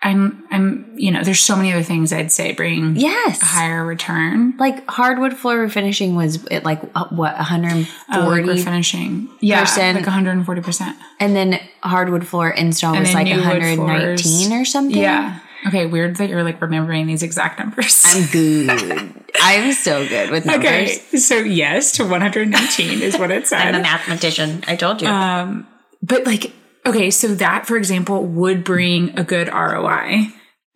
I'm 0.04 0.44
I'm 0.52 0.94
you 0.96 1.12
know 1.12 1.24
there's 1.24 1.40
so 1.40 1.56
many 1.56 1.72
other 1.72 1.82
things 1.84 2.12
I'd 2.12 2.32
say 2.32 2.52
bring 2.52 2.98
Yes. 2.98 3.42
a 3.42 3.46
higher 3.46 3.86
return. 3.86 4.54
Like 4.58 4.86
hardwood 4.90 5.34
floor 5.34 5.66
refinishing 5.66 6.16
was 6.16 6.46
at 6.48 6.66
like 6.66 6.82
uh, 6.94 7.06
what 7.10 7.36
140 7.38 7.90
Oh, 8.12 8.28
like 8.30 8.46
we're 8.46 8.58
finishing, 8.58 9.30
yeah, 9.40 9.62
percent. 9.62 9.96
like 9.96 10.06
140 10.06 10.62
percent. 10.62 10.98
and 11.20 11.36
then 11.36 11.60
hardwood 11.84 12.28
floor 12.28 12.50
install 12.50 13.00
was 13.00 13.14
like 13.14 13.28
119 13.28 14.52
or 14.54 14.66
something. 14.66 15.02
Yeah. 15.02 15.40
Okay. 15.68 15.86
Weird 15.86 16.18
that 16.18 16.30
you're 16.30 16.44
like 16.44 16.62
remembering 16.62 17.08
these 17.08 17.24
exact 17.24 17.58
numbers. 17.60 18.04
I'm 18.08 18.26
good. 18.32 19.14
I'm 19.42 19.72
so 19.72 20.06
good 20.08 20.30
with 20.32 20.46
numbers. 20.48 20.66
okay. 20.70 21.18
So 21.18 21.38
yes, 21.38 21.94
to 21.94 22.04
119 22.04 23.02
is 23.02 23.18
what 23.18 23.32
it 23.32 23.48
said. 23.48 23.60
I'm 23.70 23.76
a 23.76 23.80
mathematician. 23.82 24.64
I 24.68 24.76
told 24.76 25.02
you. 25.02 25.08
Um, 25.08 25.66
but 26.02 26.26
like, 26.26 26.52
okay, 26.86 27.10
so 27.12 27.28
that, 27.36 27.66
for 27.66 27.78
example, 27.78 28.24
would 28.26 28.64
bring 28.64 29.18
a 29.18 29.24
good 29.24 29.48
ROI. 29.48 30.28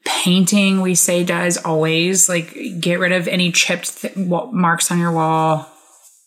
Painting, 0.05 0.81
we 0.81 0.95
say, 0.95 1.23
does 1.25 1.57
always 1.57 2.29
like 2.29 2.55
get 2.79 2.99
rid 2.99 3.11
of 3.11 3.27
any 3.27 3.51
chipped 3.51 4.01
th- 4.01 4.15
marks 4.15 4.89
on 4.89 4.99
your 4.99 5.11
wall. 5.11 5.67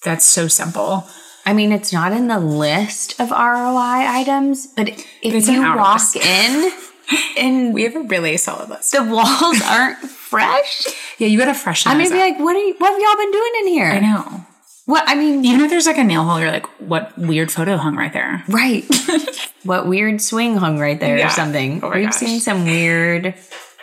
That's 0.04 0.24
so 0.26 0.48
simple. 0.48 1.06
I 1.46 1.54
mean, 1.54 1.72
it's 1.72 1.90
not 1.92 2.12
in 2.12 2.28
the 2.28 2.38
list 2.38 3.18
of 3.18 3.30
ROI 3.30 4.04
items, 4.06 4.66
but 4.66 4.90
if 5.22 5.48
you 5.48 5.62
walk 5.76 6.14
list. 6.14 6.16
in 6.16 6.72
and 7.38 7.72
We 7.72 7.84
have 7.84 7.96
a 7.96 8.02
really 8.02 8.36
solid 8.36 8.68
list. 8.68 8.92
the 8.92 9.02
walls 9.02 9.62
aren't 9.64 9.98
fresh, 9.98 10.86
Yeah, 11.18 11.28
you 11.28 11.38
gotta 11.38 11.54
freshen 11.54 11.90
I'm 11.90 11.96
gonna 11.98 12.10
be 12.10 12.16
up. 12.20 12.30
like, 12.32 12.38
what, 12.38 12.54
are 12.54 12.58
you, 12.58 12.74
what 12.76 12.92
have 12.92 13.00
y'all 13.00 13.16
been 13.16 13.32
doing 13.32 13.52
in 13.62 13.68
here? 13.68 13.90
I 13.92 13.98
know. 14.00 14.46
What 14.90 15.04
I 15.06 15.14
mean, 15.14 15.44
Even 15.44 15.60
if 15.60 15.70
there's 15.70 15.86
like 15.86 15.98
a 15.98 16.04
nail 16.04 16.24
hole, 16.24 16.40
you're 16.40 16.50
like, 16.50 16.66
what 16.80 17.16
weird 17.16 17.50
photo 17.52 17.76
hung 17.76 17.94
right 17.96 18.12
there? 18.12 18.42
right? 18.48 18.84
what 19.64 19.86
weird 19.86 20.20
swing 20.20 20.56
hung 20.56 20.78
right 20.80 20.98
there 20.98 21.16
Yeah. 21.16 21.28
or 21.28 21.30
something? 21.30 21.80
Oh 21.84 21.90
We've 21.94 22.06
gosh. 22.06 22.14
seen 22.16 22.40
some 22.40 22.64
weird 22.64 23.34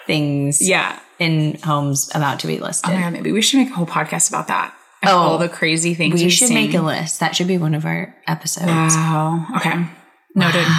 things 0.05 0.61
Yeah. 0.61 0.99
in 1.19 1.57
homes 1.63 2.09
about 2.13 2.39
to 2.41 2.47
be 2.47 2.59
listed. 2.59 2.89
Oh 2.91 2.93
my 2.93 3.01
god, 3.01 3.13
maybe 3.13 3.31
we 3.31 3.41
should 3.41 3.57
make 3.59 3.69
a 3.69 3.73
whole 3.73 3.85
podcast 3.87 4.29
about 4.29 4.47
that. 4.49 4.73
Oh. 5.05 5.15
all 5.15 5.37
the 5.37 5.47
crazy 5.47 5.93
things 5.93 6.21
we 6.21 6.29
should 6.29 6.47
seen. 6.49 6.55
make 6.55 6.73
a 6.73 6.81
list. 6.81 7.19
That 7.21 7.35
should 7.35 7.47
be 7.47 7.57
one 7.59 7.73
of 7.75 7.85
our 7.85 8.13
episodes. 8.27 8.67
Wow. 8.95 9.45
Okay. 9.57 9.85
Noted. 10.35 10.65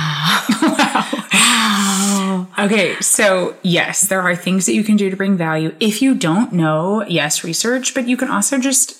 Wow, 1.33 2.49
okay, 2.59 2.99
so 3.01 3.57
yes, 3.63 4.03
there 4.09 4.21
are 4.21 4.35
things 4.37 4.67
that 4.67 4.75
you 4.75 4.85
can 4.85 4.97
do 4.97 5.11
to 5.11 5.17
bring 5.17 5.37
value. 5.37 5.75
If 5.81 6.03
you 6.03 6.15
don't 6.15 6.53
know, 6.53 7.05
yes, 7.07 7.43
research, 7.45 7.95
but 7.95 8.07
you 8.09 8.17
can 8.17 8.31
also 8.31 8.59
just 8.59 8.97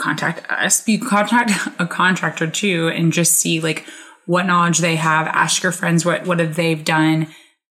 contact 0.00 0.50
uh, 0.50 0.54
us. 0.54 0.86
You 0.88 0.98
contact 0.98 1.52
a 1.78 1.86
contractor 1.86 2.50
too 2.50 2.88
and 2.88 3.12
just 3.12 3.34
see 3.34 3.60
like 3.60 3.86
what 4.26 4.46
knowledge 4.46 4.78
they 4.78 4.96
have. 4.96 5.26
Ask 5.26 5.62
your 5.62 5.72
friends 5.72 6.04
what 6.04 6.26
what 6.26 6.40
have 6.40 6.56
they've 6.56 6.84
done. 6.84 7.28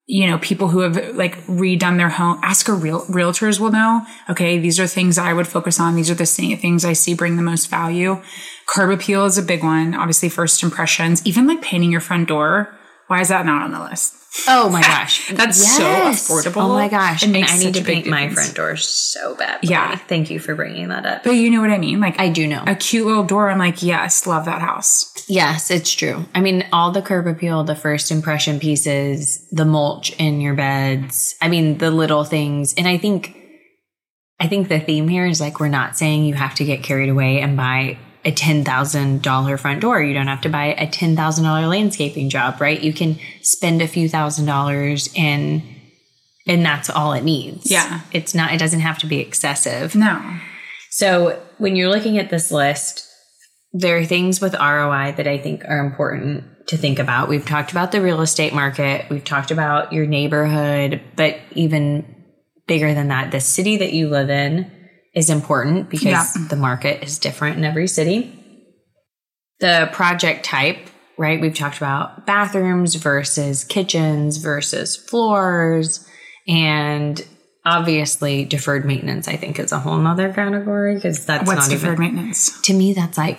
You 0.06 0.26
know, 0.26 0.38
people 0.38 0.68
who 0.68 0.80
have 0.80 1.16
like 1.16 1.36
redone 1.44 1.98
their 1.98 2.08
home. 2.08 2.40
Ask 2.42 2.68
a 2.68 2.72
real 2.72 3.02
realtors 3.06 3.60
will 3.60 3.70
know. 3.70 4.06
Okay, 4.30 4.58
these 4.58 4.80
are 4.80 4.86
things 4.86 5.18
I 5.18 5.34
would 5.34 5.46
focus 5.46 5.78
on. 5.78 5.96
These 5.96 6.10
are 6.10 6.14
the 6.14 6.24
things 6.24 6.84
I 6.84 6.94
see 6.94 7.14
bring 7.14 7.36
the 7.36 7.42
most 7.42 7.68
value. 7.68 8.22
Curb 8.66 8.90
appeal 8.90 9.26
is 9.26 9.36
a 9.36 9.42
big 9.42 9.62
one. 9.62 9.94
Obviously, 9.94 10.28
first 10.28 10.62
impressions. 10.62 11.26
Even 11.26 11.46
like 11.46 11.60
painting 11.60 11.92
your 11.92 12.00
front 12.00 12.28
door. 12.28 12.74
Why 13.08 13.20
is 13.20 13.28
that 13.28 13.46
not 13.46 13.62
on 13.62 13.72
the 13.72 13.82
list? 13.82 14.14
Oh 14.46 14.68
my 14.70 14.82
gosh. 14.82 15.28
That's 15.32 15.76
so 15.76 15.82
affordable. 15.82 16.62
Oh 16.62 16.68
my 16.68 16.88
gosh. 16.88 17.22
And 17.22 17.36
I 17.36 17.56
need 17.58 17.74
to 17.74 17.84
paint 17.84 18.06
my 18.06 18.28
front 18.28 18.54
door 18.54 18.76
so 18.76 19.34
bad. 19.34 19.60
Yeah. 19.62 19.96
Thank 19.96 20.30
you 20.30 20.38
for 20.38 20.54
bringing 20.54 20.88
that 20.88 21.06
up. 21.06 21.24
But 21.24 21.32
you 21.32 21.50
know 21.50 21.60
what 21.60 21.70
I 21.70 21.78
mean? 21.78 22.00
Like 22.00 22.20
I 22.20 22.28
do 22.28 22.46
know. 22.46 22.62
a 22.66 22.74
cute 22.74 23.06
little 23.06 23.24
door. 23.24 23.50
I'm 23.50 23.58
like, 23.58 23.82
yes, 23.82 24.26
love 24.26 24.44
that 24.44 24.60
house. 24.60 25.12
Yes, 25.28 25.70
it's 25.70 25.92
true. 25.92 26.24
I 26.34 26.40
mean, 26.40 26.66
all 26.72 26.90
the 26.90 27.02
curb 27.02 27.26
appeal, 27.26 27.64
the 27.64 27.74
first 27.74 28.10
impression 28.10 28.60
pieces, 28.60 29.46
the 29.50 29.64
mulch 29.64 30.10
in 30.18 30.40
your 30.40 30.54
beds. 30.54 31.34
I 31.40 31.48
mean, 31.48 31.78
the 31.78 31.90
little 31.90 32.24
things. 32.24 32.74
And 32.74 32.88
I 32.88 32.96
think, 32.96 33.36
I 34.40 34.48
think 34.48 34.68
the 34.68 34.80
theme 34.80 35.08
here 35.08 35.26
is 35.26 35.40
like, 35.40 35.60
we're 35.60 35.68
not 35.68 35.96
saying 35.96 36.24
you 36.24 36.34
have 36.34 36.54
to 36.56 36.64
get 36.64 36.82
carried 36.82 37.10
away 37.10 37.40
and 37.40 37.56
buy 37.56 37.98
a 38.28 38.32
$10,000 38.32 39.58
front 39.58 39.80
door. 39.80 40.02
You 40.02 40.12
don't 40.12 40.26
have 40.26 40.42
to 40.42 40.50
buy 40.50 40.74
a 40.74 40.86
$10,000 40.86 41.68
landscaping 41.68 42.28
job, 42.28 42.60
right? 42.60 42.78
You 42.78 42.92
can 42.92 43.18
spend 43.40 43.80
a 43.80 43.88
few 43.88 44.06
thousand 44.06 44.44
dollars 44.44 45.08
and, 45.16 45.62
and 46.46 46.62
that's 46.62 46.90
all 46.90 47.14
it 47.14 47.24
needs. 47.24 47.70
Yeah. 47.70 48.02
It's 48.12 48.34
not, 48.34 48.52
it 48.52 48.58
doesn't 48.58 48.80
have 48.80 48.98
to 48.98 49.06
be 49.06 49.18
excessive. 49.20 49.94
No. 49.94 50.22
So 50.90 51.40
when 51.56 51.74
you're 51.74 51.88
looking 51.88 52.18
at 52.18 52.28
this 52.28 52.52
list, 52.52 53.06
there 53.72 53.96
are 53.96 54.04
things 54.04 54.42
with 54.42 54.52
ROI 54.52 55.14
that 55.16 55.26
I 55.26 55.38
think 55.38 55.64
are 55.64 55.78
important 55.78 56.44
to 56.68 56.76
think 56.76 56.98
about. 56.98 57.30
We've 57.30 57.46
talked 57.46 57.70
about 57.70 57.92
the 57.92 58.02
real 58.02 58.20
estate 58.20 58.52
market, 58.52 59.08
we've 59.08 59.24
talked 59.24 59.50
about 59.50 59.94
your 59.94 60.06
neighborhood, 60.06 61.00
but 61.16 61.38
even 61.52 62.14
bigger 62.66 62.92
than 62.92 63.08
that, 63.08 63.30
the 63.30 63.40
city 63.40 63.78
that 63.78 63.94
you 63.94 64.10
live 64.10 64.28
in 64.28 64.70
is 65.18 65.28
important 65.30 65.90
because 65.90 66.04
Yeah. 66.36 66.46
the 66.48 66.56
market 66.56 67.02
is 67.02 67.18
different 67.18 67.58
in 67.58 67.64
every 67.64 67.88
city. 67.88 68.32
The 69.60 69.88
project 69.92 70.44
type, 70.44 70.78
right? 71.18 71.40
We've 71.40 71.54
talked 71.54 71.78
about 71.78 72.24
bathrooms 72.26 72.94
versus 72.94 73.64
kitchens 73.64 74.36
versus 74.36 74.96
floors 74.96 76.06
and 76.46 77.24
obviously 77.66 78.46
deferred 78.46 78.86
maintenance 78.86 79.28
i 79.28 79.36
think 79.36 79.58
is 79.58 79.72
a 79.72 79.78
whole 79.78 79.98
nother 79.98 80.32
category 80.32 80.94
because 80.94 81.26
that's 81.26 81.46
What's 81.46 81.68
not 81.68 81.70
deferred 81.70 81.94
even 81.98 82.00
maintenance? 82.14 82.58
to 82.62 82.72
me 82.72 82.94
that's 82.94 83.18
like 83.18 83.38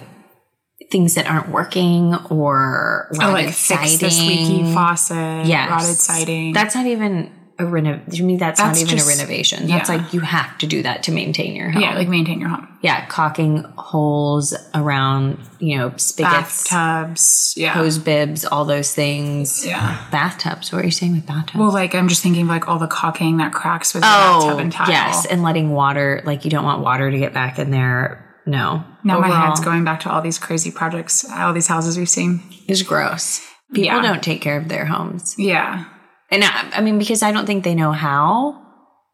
things 0.92 1.16
that 1.16 1.26
aren't 1.26 1.50
working 1.50 2.14
or 2.30 3.08
Oh, 3.16 3.18
rotted 3.18 3.46
like 3.46 3.54
fix 3.56 3.98
this 3.98 4.20
leaky 4.20 4.72
faucet, 4.74 5.48
Yes. 5.48 5.70
rotted 5.72 5.96
siding. 5.96 6.54
that's 6.54 6.76
not 6.76 6.86
even 6.86 7.32
a 7.60 7.64
renov 7.64 8.10
to 8.16 8.24
me 8.24 8.38
that's, 8.38 8.60
That's 8.60 8.80
not 8.80 8.86
even 8.88 8.98
just- 8.98 9.08
a 9.08 9.18
renovation 9.18 9.68
that's 9.68 9.90
yeah. 9.90 9.98
like 9.98 10.14
you 10.14 10.22
have 10.22 10.58
to 10.60 10.66
do 10.68 10.82
that 10.84 11.04
to 11.04 11.12
maintain 11.12 11.56
your 11.56 11.70
home 11.72 11.82
yeah, 11.82 11.94
like 11.96 12.08
maintain 12.08 12.40
your 12.40 12.50
home. 12.50 12.68
yeah 12.82 13.06
caulking 13.08 13.64
holes 13.78 14.56
around 14.74 15.38
you 15.60 15.78
know 15.78 15.92
spigots 15.98 16.70
Bathtubs. 16.70 17.54
Yeah. 17.58 17.74
hose 17.74 17.98
bibs 17.98 18.46
all 18.46 18.66
those 18.66 18.94
things 18.96 19.66
Yeah. 19.66 20.06
bathtubs 20.12 20.72
what 20.72 20.82
are 20.82 20.86
you 20.86 20.92
saying 20.92 21.14
with 21.14 21.26
bathtubs 21.28 21.60
Well, 21.60 21.72
like 21.74 21.94
I'm 21.96 22.08
just 22.08 22.24
thinking 22.24 22.44
of 22.44 22.48
like 22.48 22.68
all 22.68 22.80
the 22.80 22.88
caulking 22.88 23.38
that 23.38 23.52
cracks 23.54 23.94
with 23.94 24.04
the 24.04 24.10
Oh, 24.10 24.40
bathtub 24.42 24.60
and 24.60 24.72
tile. 24.72 24.90
yes, 24.90 25.26
and 25.26 25.44
letting 25.44 25.72
water 25.72 26.22
like 26.26 26.46
you 26.46 26.52
don't 26.52 26.64
want 26.64 26.82
water 26.82 27.12
to 27.12 27.18
get 27.20 27.34
back 27.34 27.60
in 27.60 27.72
there. 27.72 28.26
No, 28.46 28.84
Now 29.04 29.20
my 29.20 29.28
Overall, 29.28 29.48
head's 29.48 29.60
going 29.60 29.84
back 29.84 30.00
to 30.02 30.10
all 30.12 30.22
these 30.22 30.40
crazy 30.40 30.72
projects, 30.72 31.24
all 31.30 31.54
these 31.54 31.68
houses 31.68 31.98
we've 31.98 32.10
seen. 32.10 32.42
It's 32.68 32.82
gross. 32.82 33.42
People 33.74 33.98
Yeah. 33.98 34.02
don't 34.02 34.24
take 34.24 34.42
care 34.42 34.58
of 34.58 34.70
their 34.70 34.86
homes, 34.86 35.36
Yeah. 35.38 35.84
And 36.32 36.44
I, 36.44 36.70
I 36.76 36.82
mean 36.82 37.00
because 37.00 37.24
I 37.24 37.32
don't 37.32 37.46
think 37.46 37.64
they 37.64 37.76
know 37.76 37.92
how 37.92 38.62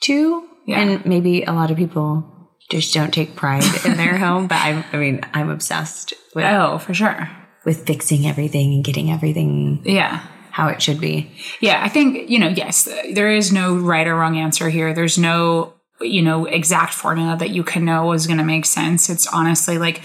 to, 0.03 0.47
Yeah. 0.65 0.79
and 0.79 1.05
maybe 1.05 1.43
a 1.43 1.51
lot 1.53 1.71
of 1.71 1.77
people 1.77 2.25
just 2.71 2.93
don't 2.93 3.13
take 3.13 3.35
pride 3.35 3.63
in 3.85 3.95
their 3.97 4.17
home. 4.25 4.47
But 4.47 4.55
I, 4.57 4.85
I 4.93 4.97
mean, 4.97 5.21
I'm 5.33 5.49
obsessed 5.49 6.13
with 6.33 6.45
Oh, 6.45 6.77
for 6.79 6.93
sure. 6.93 7.29
with 7.65 7.85
fixing 7.85 8.25
everything 8.27 8.73
and 8.73 8.83
getting 8.83 9.11
everything 9.11 9.81
Yeah. 9.85 10.21
how 10.51 10.67
it 10.69 10.81
should 10.81 10.99
be. 10.99 11.31
Yeah, 11.61 11.81
I 11.83 11.89
think, 11.89 12.29
you 12.29 12.39
know, 12.39 12.47
yes, 12.49 12.85
there 13.13 13.31
is 13.31 13.51
no 13.51 13.75
right 13.77 14.07
or 14.07 14.15
wrong 14.15 14.37
answer 14.37 14.69
here. 14.69 14.93
There's 14.93 15.17
no 15.17 15.73
you 16.01 16.21
know, 16.21 16.43
exact 16.45 16.93
formula 16.93 17.37
that 17.37 17.51
you 17.51 17.63
can 17.63 17.85
know 17.85 18.11
is 18.11 18.27
going 18.27 18.37
to 18.37 18.43
make 18.43 18.65
sense. 18.65 19.09
It's 19.09 19.27
honestly 19.27 19.77
like, 19.77 20.01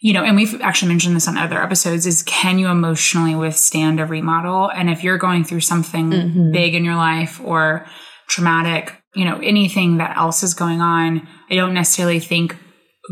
you 0.00 0.12
know, 0.12 0.22
and 0.24 0.36
we've 0.36 0.60
actually 0.60 0.88
mentioned 0.88 1.16
this 1.16 1.26
on 1.28 1.36
other 1.36 1.60
episodes 1.62 2.06
is 2.06 2.22
can 2.22 2.58
you 2.58 2.68
emotionally 2.68 3.34
withstand 3.34 3.98
a 4.00 4.06
remodel? 4.06 4.70
And 4.70 4.88
if 4.88 5.02
you're 5.02 5.18
going 5.18 5.44
through 5.44 5.60
something 5.60 6.10
Mhm. 6.10 6.52
big 6.52 6.74
in 6.74 6.84
your 6.84 6.94
life 6.96 7.40
or 7.44 7.84
traumatic, 8.28 8.94
you 9.14 9.24
know, 9.24 9.38
anything 9.42 9.96
that 9.98 10.16
else 10.16 10.42
is 10.42 10.54
going 10.54 10.80
on, 10.80 11.26
I 11.50 11.54
don't 11.56 11.74
necessarily 11.74 12.20
think 12.20 12.56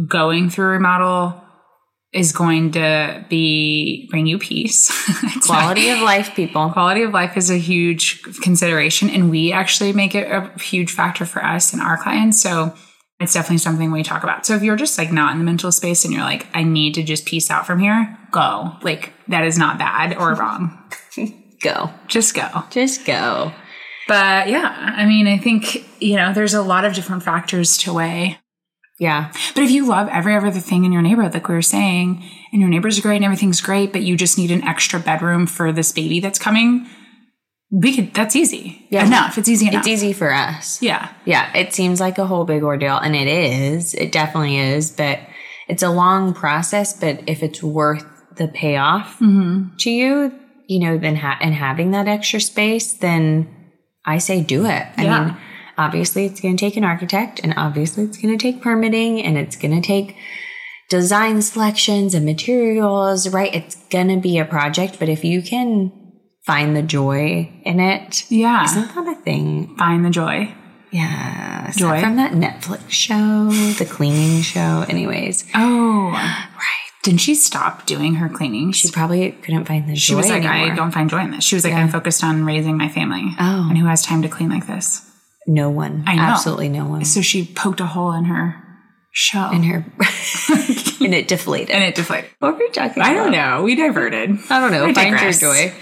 going 0.08 0.48
through 0.50 0.66
a 0.66 0.68
remodel 0.70 1.42
is 2.12 2.32
going 2.32 2.70
to 2.72 3.24
be 3.28 4.06
bring 4.10 4.26
you 4.26 4.38
peace. 4.38 4.88
It's 5.36 5.48
not- 5.48 5.58
Quality 5.58 5.88
of 5.90 6.00
life, 6.00 6.34
people. 6.36 6.70
quality 6.70 7.02
of 7.02 7.12
life 7.12 7.36
is 7.36 7.50
a 7.50 7.58
huge 7.58 8.22
consideration 8.42 9.10
and 9.10 9.28
we 9.30 9.52
actually 9.52 9.92
make 9.92 10.14
it 10.14 10.30
a 10.30 10.50
huge 10.60 10.92
factor 10.92 11.26
for 11.26 11.44
us 11.44 11.72
and 11.72 11.82
our 11.82 11.96
clients 11.96 12.40
so 12.40 12.72
it's 13.20 13.32
definitely 13.32 13.58
something 13.58 13.90
we 13.90 14.02
talk 14.02 14.22
about 14.22 14.44
so 14.46 14.54
if 14.54 14.62
you're 14.62 14.76
just 14.76 14.98
like 14.98 15.10
not 15.12 15.32
in 15.32 15.38
the 15.38 15.44
mental 15.44 15.72
space 15.72 16.04
and 16.04 16.12
you're 16.12 16.22
like 16.22 16.46
i 16.54 16.62
need 16.62 16.94
to 16.94 17.02
just 17.02 17.24
peace 17.26 17.50
out 17.50 17.66
from 17.66 17.78
here 17.78 18.16
go 18.30 18.72
like 18.82 19.12
that 19.28 19.44
is 19.44 19.56
not 19.58 19.78
bad 19.78 20.16
or 20.16 20.34
wrong 20.40 20.78
Go. 21.62 21.90
just 22.06 22.34
go 22.34 22.48
Just 22.70 23.06
go. 23.06 23.52
but 24.08 24.48
yeah 24.48 24.92
i 24.96 25.06
mean 25.06 25.26
i 25.26 25.38
think 25.38 25.84
you 26.02 26.16
know 26.16 26.32
there's 26.32 26.54
a 26.54 26.62
lot 26.62 26.84
of 26.84 26.94
different 26.94 27.22
factors 27.22 27.78
to 27.78 27.92
weigh 27.94 28.38
Yeah. 28.98 29.32
but 29.54 29.64
if 29.64 29.70
you 29.70 29.86
love 29.86 30.08
every 30.10 30.34
other 30.36 30.50
thing 30.60 30.84
in 30.84 30.92
your 30.92 31.02
neighborhood 31.02 31.32
like 31.34 31.48
we 31.48 31.54
were 31.54 31.62
saying 31.62 32.22
and 32.52 32.60
your 32.60 32.70
neighbors 32.70 32.98
are 32.98 33.02
great 33.02 33.16
and 33.16 33.24
everything's 33.24 33.60
great 33.62 33.92
but 33.92 34.02
you 34.02 34.16
just 34.16 34.36
need 34.38 34.50
an 34.50 34.62
extra 34.64 35.00
bedroom 35.00 35.46
for 35.46 35.72
this 35.72 35.90
baby 35.92 36.20
that's 36.20 36.38
coming 36.38 36.86
we 37.70 37.94
could 37.94 38.14
that's 38.14 38.36
easy 38.36 38.86
Yeah. 38.90 39.06
enough 39.06 39.38
it's 39.38 39.48
easy 39.48 39.66
enough 39.68 39.80
It's 39.80 39.88
easy 39.88 40.12
for 40.12 40.32
us. 40.32 40.80
Yeah. 40.80 41.08
Yeah. 41.24 41.50
It 41.54 41.72
seems 41.74 42.00
like 42.00 42.18
a 42.18 42.26
whole 42.26 42.44
big 42.44 42.62
ordeal, 42.62 42.96
and 42.98 43.16
it 43.16 43.26
is. 43.28 43.92
It 43.94 44.12
definitely 44.12 44.56
is. 44.58 44.90
But 44.92 45.18
it's 45.68 45.82
a 45.82 45.90
long 45.90 46.32
process. 46.32 46.92
But 46.98 47.20
if 47.26 47.42
it's 47.42 47.62
worth 47.62 48.04
the 48.36 48.48
payoff 48.48 49.18
mm-hmm. 49.18 49.74
to 49.78 49.90
you, 49.90 50.32
you 50.68 50.78
know, 50.80 50.98
then 50.98 51.16
ha- 51.16 51.38
and 51.40 51.54
having 51.54 51.90
that 51.90 52.06
extra 52.06 52.40
space, 52.40 52.92
then 52.92 53.48
I 54.04 54.18
say 54.18 54.42
do 54.42 54.64
it. 54.66 54.86
I 54.96 55.04
Yeah. 55.04 55.24
mean, 55.24 55.36
obviously, 55.76 56.26
it's 56.26 56.40
going 56.40 56.56
to 56.56 56.60
take 56.64 56.76
an 56.76 56.84
architect, 56.84 57.40
and 57.42 57.52
obviously, 57.56 58.04
it's 58.04 58.18
going 58.18 58.36
to 58.36 58.42
take 58.42 58.62
permitting, 58.62 59.22
and 59.22 59.36
it's 59.36 59.56
going 59.56 59.74
to 59.80 59.86
take 59.86 60.16
design 60.88 61.42
selections 61.42 62.14
and 62.14 62.24
materials, 62.24 63.28
right? 63.28 63.52
It's 63.52 63.74
going 63.90 64.08
to 64.08 64.18
be 64.18 64.38
a 64.38 64.44
project. 64.44 64.98
But 65.00 65.08
if 65.08 65.24
you 65.24 65.42
can 65.42 65.90
find 66.46 66.76
the 66.76 66.82
joy 66.82 67.50
in 67.64 67.80
it, 67.80 68.24
Yeah. 68.30 68.64
isn't 68.64 68.94
that 68.94 69.08
a 69.08 69.14
thing? 69.16 69.74
Find 69.76 70.04
the 70.04 70.10
joy. 70.10 70.54
Yeah. 70.92 71.66
That 71.66 71.76
Joy? 71.76 72.00
from 72.00 72.16
that 72.16 72.32
Netflix 72.32 72.88
show, 72.90 73.50
the 73.78 73.84
cleaning 73.84 74.40
show. 74.42 74.84
Anyways, 74.88 75.44
Oh. 75.54 76.10
right. 76.12 76.46
Didn't 77.02 77.20
she 77.20 77.34
stop 77.34 77.86
doing 77.86 78.14
her 78.16 78.28
cleaning? 78.28 78.72
She 78.72 78.88
She, 78.88 78.92
probably 78.92 79.30
couldn't 79.32 79.64
find 79.66 79.88
the 79.88 79.94
she 79.96 80.12
joy 80.12 80.16
was 80.18 80.28
like, 80.28 80.44
anymore. 80.44 80.72
I 80.72 80.74
don't 80.74 80.92
find 80.92 81.10
joy 81.10 81.20
in 81.20 81.32
this. 81.32 81.44
She 81.44 81.54
was 81.54 81.64
like, 81.64 81.72
Yeah. 81.72 81.80
I'm 81.80 81.88
focused 81.88 82.24
on 82.24 82.44
raising 82.44 82.76
my 82.78 82.88
family. 82.88 83.24
Oh. 83.38 83.66
And 83.68 83.76
who 83.78 83.86
has 83.86 84.02
time 84.04 84.22
to 84.22 84.28
clean 84.28 84.48
like 84.48 84.66
this? 84.66 85.02
no 85.48 85.70
one. 85.70 86.02
I 86.08 86.16
know. 86.16 86.22
Absolutely 86.22 86.68
no 86.68 86.86
one. 86.86 87.04
So 87.04 87.20
she 87.20 87.44
poked 87.46 87.78
a 87.80 87.86
hole 87.86 88.10
in 88.12 88.24
her 88.24 88.56
shell. 89.12 89.52
In 89.52 89.62
her, 89.64 89.76
and 91.00 91.14
it 91.14 91.28
deflated. 91.28 91.70
and 91.70 91.84
it 91.84 91.94
deflated. 91.94 92.30
what 92.40 92.54
were 92.54 92.58
we 92.58 92.68
talking 92.70 93.00
about? 93.00 93.06
I 93.10 93.14
don't 93.14 93.30
know. 93.30 93.62
We 93.62 93.76
diverted. 93.76 94.38
I 94.50 94.58
don't 94.60 94.72
know. 94.72 94.86
I 94.86 94.92
Find 94.92 95.20
your 95.20 95.30
joy. 95.32 95.72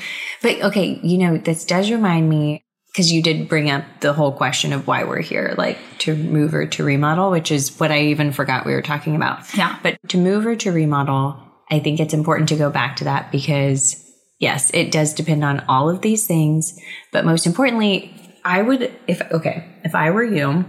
But 0.44 0.60
okay, 0.60 1.00
you 1.02 1.16
know, 1.16 1.38
this 1.38 1.64
does 1.64 1.90
remind 1.90 2.28
me 2.28 2.62
because 2.92 3.10
you 3.10 3.22
did 3.22 3.48
bring 3.48 3.70
up 3.70 3.82
the 4.00 4.12
whole 4.12 4.30
question 4.30 4.74
of 4.74 4.86
why 4.86 5.04
we're 5.04 5.22
here, 5.22 5.54
like 5.56 5.78
to 6.00 6.14
move 6.14 6.52
or 6.52 6.66
to 6.66 6.84
remodel, 6.84 7.30
which 7.30 7.50
is 7.50 7.80
what 7.80 7.90
I 7.90 8.00
even 8.02 8.30
forgot 8.30 8.66
we 8.66 8.74
were 8.74 8.82
talking 8.82 9.16
about. 9.16 9.56
Yeah. 9.56 9.78
But 9.82 9.96
to 10.08 10.18
move 10.18 10.44
or 10.44 10.54
to 10.54 10.70
remodel, 10.70 11.42
I 11.70 11.78
think 11.78 11.98
it's 11.98 12.12
important 12.12 12.50
to 12.50 12.56
go 12.56 12.68
back 12.68 12.96
to 12.96 13.04
that 13.04 13.32
because 13.32 13.96
yes, 14.38 14.70
it 14.74 14.92
does 14.92 15.14
depend 15.14 15.44
on 15.44 15.60
all 15.66 15.88
of 15.88 16.02
these 16.02 16.26
things. 16.26 16.78
But 17.10 17.24
most 17.24 17.46
importantly, 17.46 18.14
I 18.44 18.60
would, 18.60 18.94
if, 19.06 19.22
okay, 19.32 19.66
if 19.82 19.94
I 19.94 20.10
were 20.10 20.24
you 20.24 20.68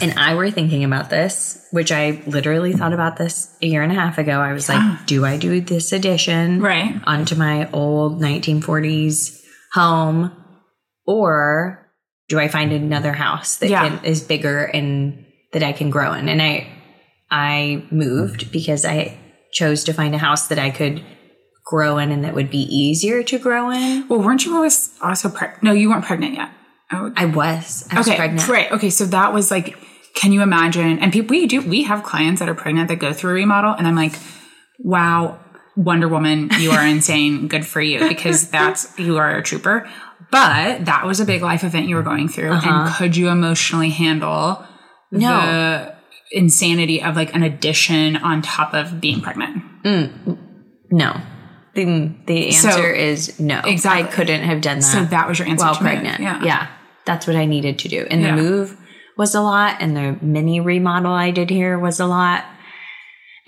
and 0.00 0.12
I 0.18 0.34
were 0.34 0.50
thinking 0.50 0.84
about 0.84 1.10
this, 1.10 1.66
which 1.72 1.90
I 1.92 2.22
literally 2.26 2.72
thought 2.72 2.92
about 2.92 3.16
this 3.16 3.54
a 3.60 3.66
year 3.66 3.82
and 3.82 3.90
a 3.90 3.94
half 3.94 4.18
ago, 4.18 4.40
I 4.40 4.52
was 4.52 4.68
like, 4.68 5.06
do 5.06 5.24
I 5.24 5.36
do 5.36 5.60
this 5.60 5.92
addition? 5.92 6.60
Right. 6.60 7.00
onto 7.06 7.34
my 7.34 7.68
old 7.72 8.20
1940s 8.20 9.36
home 9.72 10.32
or 11.06 11.90
do 12.28 12.38
I 12.38 12.48
find 12.48 12.72
another 12.72 13.12
house 13.12 13.56
that 13.56 13.68
Yeah. 13.70 13.88
can, 13.88 14.04
is 14.04 14.20
bigger 14.22 14.64
and 14.64 15.24
that 15.52 15.62
I 15.62 15.72
can 15.72 15.90
grow 15.90 16.12
in? 16.14 16.28
And 16.28 16.40
I 16.40 16.68
I 17.32 17.84
moved 17.90 18.50
because 18.52 18.84
I 18.84 19.16
chose 19.52 19.84
to 19.84 19.92
find 19.92 20.14
a 20.14 20.18
house 20.18 20.48
that 20.48 20.58
I 20.58 20.70
could 20.70 21.04
grow 21.64 21.98
in 21.98 22.10
and 22.10 22.24
that 22.24 22.34
would 22.34 22.50
be 22.50 22.62
easier 22.74 23.22
to 23.24 23.38
grow 23.38 23.70
in. 23.70 24.06
Well, 24.08 24.20
weren't 24.20 24.44
you 24.44 24.54
always 24.54 24.90
also 25.02 25.28
pregnant? 25.28 25.62
No, 25.62 25.72
you 25.72 25.90
weren't 25.90 26.04
pregnant 26.04 26.34
yet. 26.34 26.50
Oh, 26.92 27.12
I 27.16 27.26
was. 27.26 27.86
I 27.90 27.98
was 27.98 28.08
okay. 28.08 28.16
pregnant. 28.16 28.48
Right. 28.48 28.70
Okay. 28.72 28.90
So 28.90 29.04
that 29.06 29.32
was 29.32 29.50
like, 29.50 29.76
can 30.14 30.32
you 30.32 30.42
imagine? 30.42 30.98
And 30.98 31.12
people, 31.12 31.30
we 31.30 31.46
do, 31.46 31.60
we 31.60 31.84
have 31.84 32.02
clients 32.02 32.40
that 32.40 32.48
are 32.48 32.54
pregnant 32.54 32.88
that 32.88 32.96
go 32.96 33.12
through 33.12 33.30
a 33.30 33.34
remodel. 33.34 33.74
And 33.74 33.86
I'm 33.86 33.94
like, 33.94 34.14
wow, 34.80 35.38
Wonder 35.76 36.08
Woman, 36.08 36.50
you 36.58 36.72
are 36.72 36.84
insane. 36.84 37.48
Good 37.48 37.64
for 37.64 37.80
you 37.80 38.08
because 38.08 38.50
that's, 38.50 38.98
you 38.98 39.18
are 39.18 39.36
a 39.36 39.42
trooper. 39.42 39.88
But 40.30 40.84
that 40.84 41.06
was 41.06 41.20
a 41.20 41.24
big 41.24 41.42
life 41.42 41.64
event 41.64 41.88
you 41.88 41.96
were 41.96 42.02
going 42.02 42.28
through. 42.28 42.52
And 42.52 42.64
uh-huh. 42.64 42.98
could 42.98 43.16
you 43.16 43.28
emotionally 43.28 43.90
handle 43.90 44.64
No. 45.10 45.28
the 45.28 45.94
insanity 46.32 47.02
of 47.02 47.16
like 47.16 47.34
an 47.34 47.42
addition 47.42 48.16
on 48.16 48.42
top 48.42 48.74
of 48.74 49.00
being 49.00 49.20
pregnant? 49.20 49.62
Mm. 49.84 50.38
No. 50.90 51.20
The, 51.74 52.12
the 52.26 52.52
So- 52.52 52.68
answer 52.68 52.92
is 52.92 53.38
no. 53.40 53.60
Exactly. 53.64 54.08
I 54.08 54.12
couldn't 54.12 54.42
have 54.42 54.60
done 54.60 54.80
that. 54.80 54.84
So 54.84 55.04
that 55.04 55.28
was 55.28 55.38
your 55.38 55.48
answer 55.48 55.64
while 55.64 55.76
pregnant. 55.76 56.20
Yeah. 56.20 56.44
yeah. 56.44 56.68
That's 57.10 57.26
what 57.26 57.34
I 57.34 57.44
needed 57.44 57.80
to 57.80 57.88
do. 57.88 58.06
And 58.08 58.22
Yeah. 58.22 58.36
the 58.36 58.40
move 58.40 58.76
was 59.16 59.34
a 59.34 59.40
lot, 59.40 59.78
and 59.80 59.96
the 59.96 60.16
mini 60.22 60.60
remodel 60.60 61.12
I 61.12 61.32
did 61.32 61.50
here 61.50 61.76
was 61.76 61.98
a 61.98 62.06
lot. 62.06 62.44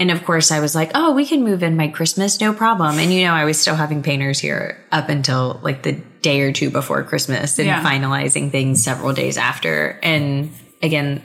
And 0.00 0.10
of 0.10 0.24
course, 0.24 0.50
I 0.50 0.58
was 0.58 0.74
like, 0.74 0.90
oh, 0.96 1.12
we 1.12 1.24
can 1.24 1.44
move 1.44 1.62
in 1.62 1.76
by 1.76 1.86
Christmas, 1.86 2.40
no 2.40 2.52
problem. 2.52 2.98
And 2.98 3.12
you 3.12 3.24
know, 3.24 3.32
I 3.34 3.44
was 3.44 3.60
still 3.60 3.76
having 3.76 4.02
painters 4.02 4.40
here 4.40 4.84
up 4.90 5.08
until 5.08 5.60
like 5.62 5.84
the 5.84 5.92
day 6.22 6.40
or 6.40 6.50
two 6.52 6.70
before 6.70 7.04
Christmas 7.04 7.56
and 7.60 7.68
Yeah. 7.68 7.84
finalizing 7.84 8.50
things 8.50 8.82
several 8.82 9.12
days 9.12 9.36
after. 9.36 10.00
And 10.02 10.50
again, 10.82 11.22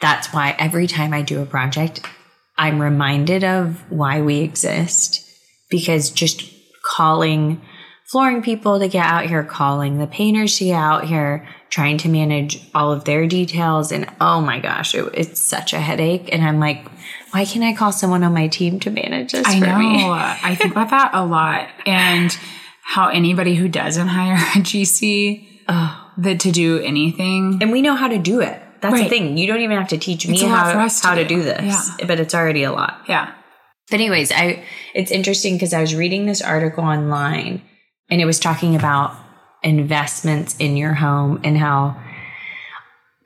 that's 0.00 0.32
why 0.32 0.54
every 0.56 0.86
time 0.86 1.12
I 1.12 1.22
do 1.22 1.42
a 1.42 1.46
project, 1.46 2.02
I'm 2.56 2.80
reminded 2.80 3.42
of 3.42 3.82
why 3.90 4.20
we 4.22 4.42
exist 4.42 5.20
because 5.70 6.10
just 6.10 6.44
calling 6.84 7.60
flooring 8.14 8.42
people 8.42 8.78
to 8.78 8.86
get 8.86 9.04
out 9.04 9.26
here, 9.26 9.42
calling 9.42 9.98
the 9.98 10.06
painters 10.06 10.56
to 10.56 10.66
get 10.66 10.76
out 10.76 11.02
here, 11.02 11.44
trying 11.68 11.98
to 11.98 12.08
manage 12.08 12.64
all 12.72 12.92
of 12.92 13.02
their 13.02 13.26
details. 13.26 13.90
And 13.90 14.06
oh 14.20 14.40
my 14.40 14.60
gosh, 14.60 14.94
it, 14.94 15.10
it's 15.14 15.42
such 15.44 15.72
a 15.72 15.80
headache. 15.80 16.28
And 16.32 16.44
I'm 16.44 16.60
like, 16.60 16.86
why 17.32 17.44
can't 17.44 17.64
I 17.64 17.74
call 17.74 17.90
someone 17.90 18.22
on 18.22 18.32
my 18.32 18.46
team 18.46 18.78
to 18.78 18.90
manage 18.92 19.32
this 19.32 19.44
I 19.48 19.58
for 19.58 19.66
know. 19.66 19.78
me? 19.80 20.04
I 20.08 20.54
think 20.54 20.70
about 20.70 20.90
that 20.90 21.10
a 21.12 21.24
lot. 21.24 21.68
And 21.86 22.38
how 22.84 23.08
anybody 23.08 23.56
who 23.56 23.66
doesn't 23.68 24.06
hire 24.06 24.34
a 24.36 24.60
GC 24.62 25.48
that 26.18 26.38
to 26.38 26.52
do 26.52 26.78
anything. 26.78 27.58
And 27.60 27.72
we 27.72 27.82
know 27.82 27.96
how 27.96 28.06
to 28.06 28.18
do 28.18 28.40
it. 28.42 28.62
That's 28.80 29.00
the 29.00 29.08
thing. 29.08 29.36
You 29.36 29.48
don't 29.48 29.60
even 29.62 29.76
have 29.76 29.88
to 29.88 29.98
teach 29.98 30.28
me 30.28 30.34
It's 30.34 30.42
a 30.44 30.46
lot 30.46 30.72
how, 30.72 30.86
to 30.86 31.06
how 31.08 31.14
to 31.16 31.24
do. 31.26 31.38
do 31.38 31.42
this, 31.42 31.90
Yeah. 31.98 32.06
but 32.06 32.20
it's 32.20 32.32
already 32.32 32.62
a 32.62 32.70
lot. 32.70 33.00
Yeah. 33.08 33.34
But 33.90 33.98
anyways, 33.98 34.30
I 34.30 34.62
it's 34.94 35.10
interesting 35.10 35.54
because 35.54 35.74
I 35.74 35.80
was 35.80 35.96
reading 35.96 36.26
this 36.26 36.40
article 36.40 36.84
online 36.84 37.62
and 38.10 38.20
it 38.20 38.26
was 38.26 38.38
talking 38.38 38.76
about 38.76 39.16
investments 39.62 40.56
in 40.58 40.76
your 40.76 40.94
home 40.94 41.40
and 41.42 41.56
how 41.56 42.00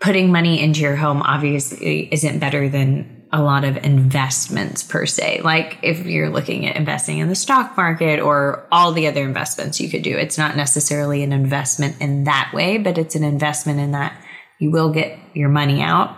putting 0.00 0.30
money 0.30 0.60
into 0.62 0.80
your 0.80 0.96
home 0.96 1.22
obviously 1.22 2.08
isn't 2.12 2.38
better 2.38 2.68
than 2.68 3.26
a 3.32 3.42
lot 3.42 3.64
of 3.64 3.76
investments 3.78 4.82
per 4.82 5.04
se. 5.04 5.42
Like 5.42 5.78
if 5.82 6.06
you're 6.06 6.30
looking 6.30 6.66
at 6.66 6.76
investing 6.76 7.18
in 7.18 7.28
the 7.28 7.34
stock 7.34 7.76
market 7.76 8.20
or 8.20 8.66
all 8.72 8.92
the 8.92 9.06
other 9.06 9.22
investments 9.22 9.80
you 9.80 9.90
could 9.90 10.02
do, 10.02 10.16
it's 10.16 10.38
not 10.38 10.56
necessarily 10.56 11.22
an 11.22 11.32
investment 11.32 12.00
in 12.00 12.24
that 12.24 12.52
way, 12.54 12.78
but 12.78 12.96
it's 12.96 13.14
an 13.14 13.24
investment 13.24 13.80
in 13.80 13.90
that 13.92 14.18
you 14.58 14.70
will 14.70 14.92
get 14.92 15.18
your 15.34 15.48
money 15.48 15.82
out 15.82 16.16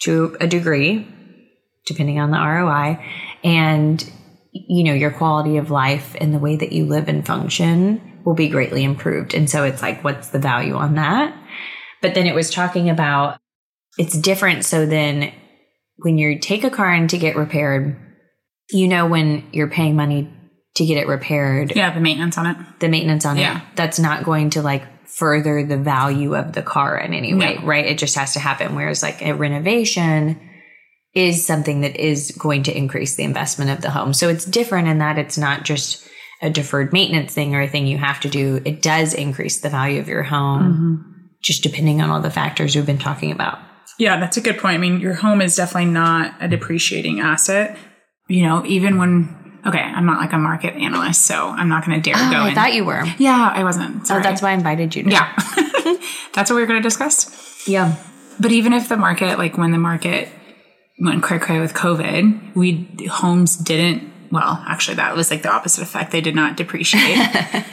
to 0.00 0.36
a 0.40 0.46
degree, 0.46 1.08
depending 1.86 2.20
on 2.20 2.30
the 2.30 2.38
ROI, 2.38 3.04
and 3.42 4.12
you 4.52 4.84
know, 4.84 4.92
your 4.92 5.10
quality 5.10 5.56
of 5.56 5.70
life 5.70 6.14
and 6.20 6.34
the 6.34 6.38
way 6.38 6.56
that 6.56 6.72
you 6.72 6.84
live 6.86 7.08
and 7.08 7.26
function 7.26 8.20
will 8.24 8.34
be 8.34 8.48
greatly 8.48 8.84
improved. 8.84 9.34
And 9.34 9.48
so 9.48 9.64
it's 9.64 9.82
like, 9.82 10.04
what's 10.04 10.28
the 10.28 10.38
value 10.38 10.74
on 10.74 10.94
that? 10.96 11.34
But 12.00 12.14
then 12.14 12.26
it 12.26 12.34
was 12.34 12.50
talking 12.50 12.90
about 12.90 13.38
it's 13.98 14.16
different. 14.18 14.64
So 14.64 14.86
then 14.86 15.32
when 15.96 16.18
you 16.18 16.38
take 16.38 16.64
a 16.64 16.70
car 16.70 16.92
in 16.94 17.08
to 17.08 17.18
get 17.18 17.36
repaired, 17.36 17.96
you 18.70 18.88
know, 18.88 19.06
when 19.06 19.46
you're 19.52 19.68
paying 19.70 19.96
money 19.96 20.32
to 20.76 20.86
get 20.86 20.96
it 20.96 21.06
repaired, 21.06 21.74
Yeah. 21.76 21.92
The 21.92 22.00
maintenance 22.00 22.38
on 22.38 22.46
it. 22.46 22.56
the 22.80 22.88
maintenance 22.88 23.24
on 23.26 23.36
Yeah. 23.36 23.58
it, 23.58 23.62
that's 23.76 23.98
not 23.98 24.24
going 24.24 24.50
to 24.50 24.62
like 24.62 24.82
further 25.08 25.64
the 25.64 25.76
value 25.76 26.34
of 26.34 26.52
the 26.52 26.62
car 26.62 26.96
in 26.98 27.12
any 27.12 27.34
way, 27.34 27.56
No. 27.60 27.66
right? 27.66 27.84
It 27.84 27.98
just 27.98 28.16
has 28.16 28.32
to 28.34 28.40
happen. 28.40 28.74
Whereas 28.74 29.02
like 29.02 29.20
a 29.22 29.32
renovation 29.34 30.40
is 31.14 31.44
something 31.46 31.82
that 31.82 31.96
is 31.96 32.30
going 32.38 32.62
to 32.64 32.76
increase 32.76 33.16
the 33.16 33.22
investment 33.24 33.70
of 33.70 33.82
the 33.82 33.90
home. 33.90 34.14
So 34.14 34.28
it's 34.28 34.44
different 34.44 34.88
in 34.88 34.98
that 34.98 35.18
it's 35.18 35.36
not 35.36 35.64
just 35.64 36.08
a 36.40 36.50
deferred 36.50 36.92
maintenance 36.92 37.34
thing 37.34 37.54
or 37.54 37.60
a 37.60 37.68
thing 37.68 37.86
you 37.86 37.98
have 37.98 38.20
to 38.20 38.28
do. 38.28 38.60
It 38.64 38.82
does 38.82 39.14
increase 39.14 39.60
the 39.60 39.68
value 39.68 40.00
of 40.00 40.08
your 40.08 40.22
home, 40.22 40.62
mm-hmm. 40.62 41.26
just 41.42 41.62
depending 41.62 42.00
on 42.00 42.10
all 42.10 42.20
the 42.20 42.30
factors 42.30 42.74
we've 42.74 42.86
been 42.86 42.98
talking 42.98 43.30
about. 43.30 43.58
Yeah, 43.98 44.18
that's 44.18 44.36
a 44.36 44.40
good 44.40 44.58
point. 44.58 44.74
I 44.74 44.78
mean, 44.78 45.00
your 45.00 45.14
home 45.14 45.40
is 45.42 45.54
definitely 45.54 45.90
not 45.90 46.34
a 46.40 46.48
depreciating 46.48 47.20
asset. 47.20 47.78
You 48.26 48.44
know, 48.44 48.64
even 48.64 48.96
when, 48.98 49.60
okay, 49.66 49.78
I'm 49.80 50.06
not 50.06 50.18
like 50.18 50.32
a 50.32 50.38
market 50.38 50.74
analyst, 50.74 51.26
so 51.26 51.48
I'm 51.48 51.68
not 51.68 51.84
going 51.84 52.00
to 52.00 52.10
dare 52.10 52.18
oh, 52.18 52.30
go 52.30 52.38
Oh, 52.38 52.40
I 52.40 52.48
in. 52.48 52.54
thought 52.54 52.72
you 52.72 52.84
were. 52.84 53.04
yeah, 53.18 53.52
I 53.54 53.62
wasn't. 53.62 54.10
Oh, 54.10 54.20
that's 54.20 54.40
why 54.40 54.50
I 54.50 54.54
invited 54.54 54.96
you. 54.96 55.04
To. 55.04 55.10
Yeah. 55.10 55.32
that's 56.32 56.50
what 56.50 56.56
we 56.56 56.62
are 56.62 56.66
going 56.66 56.82
to 56.82 56.86
discuss. 56.88 57.68
Yeah. 57.68 57.96
But 58.40 58.50
even 58.50 58.72
if 58.72 58.88
the 58.88 58.96
market, 58.96 59.38
like 59.38 59.58
when 59.58 59.70
the 59.70 59.78
market 59.78 60.28
went 61.00 61.22
cray 61.22 61.38
cray 61.38 61.60
with 61.60 61.74
COVID, 61.74 62.54
we 62.54 62.88
homes 63.10 63.56
didn't. 63.56 64.10
Well, 64.30 64.64
actually, 64.66 64.96
that 64.96 65.14
was 65.14 65.30
like 65.30 65.42
the 65.42 65.52
opposite 65.52 65.82
effect. 65.82 66.10
They 66.10 66.22
did 66.22 66.34
not 66.34 66.56
depreciate. 66.56 67.18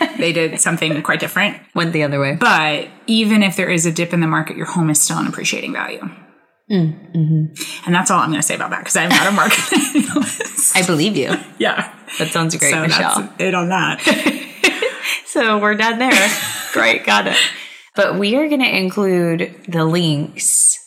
they 0.18 0.34
did 0.34 0.60
something 0.60 1.02
quite 1.04 1.22
different. 1.22 1.58
Went 1.74 1.94
the 1.94 2.04
other 2.04 2.20
way. 2.20 2.36
But 2.36 2.90
even 3.08 3.44
if 3.44 3.56
there 3.56 3.70
is 3.70 3.86
a 3.86 3.92
dip 3.92 4.14
in 4.14 4.20
the 4.20 4.28
market, 4.28 4.58
your 4.58 4.66
home 4.66 4.90
is 4.90 5.02
still 5.02 5.18
an 5.20 5.28
appreciating 5.28 5.72
value. 5.72 6.02
Mm, 6.70 7.16
mm-hmm. 7.16 7.86
And 7.86 7.96
that's 7.96 8.12
all 8.12 8.20
I'm 8.20 8.30
going 8.30 8.42
to 8.42 8.46
say 8.46 8.56
about 8.56 8.72
that 8.72 8.80
because 8.80 8.98
I'm 8.98 9.10
not 9.10 9.28
a 9.28 9.32
market 9.32 9.74
analyst. 9.96 10.76
I 10.76 10.86
believe 10.86 11.16
you. 11.16 11.34
Yeah. 11.60 11.94
That 12.18 12.30
sounds 12.30 12.56
great, 12.56 12.72
so 12.72 12.82
Michelle. 12.82 13.22
that's 13.22 13.34
it 13.42 13.54
on 13.54 13.68
that. 13.68 14.00
So 15.30 15.60
we're 15.60 15.76
done 15.76 16.00
there. 16.00 16.30
Great, 16.74 17.06
got 17.06 17.28
it. 17.28 17.38
But 17.96 18.18
we 18.18 18.36
are 18.36 18.48
going 18.48 18.62
to 18.62 18.78
include 18.78 19.56
the 19.68 19.86
links 19.86 20.79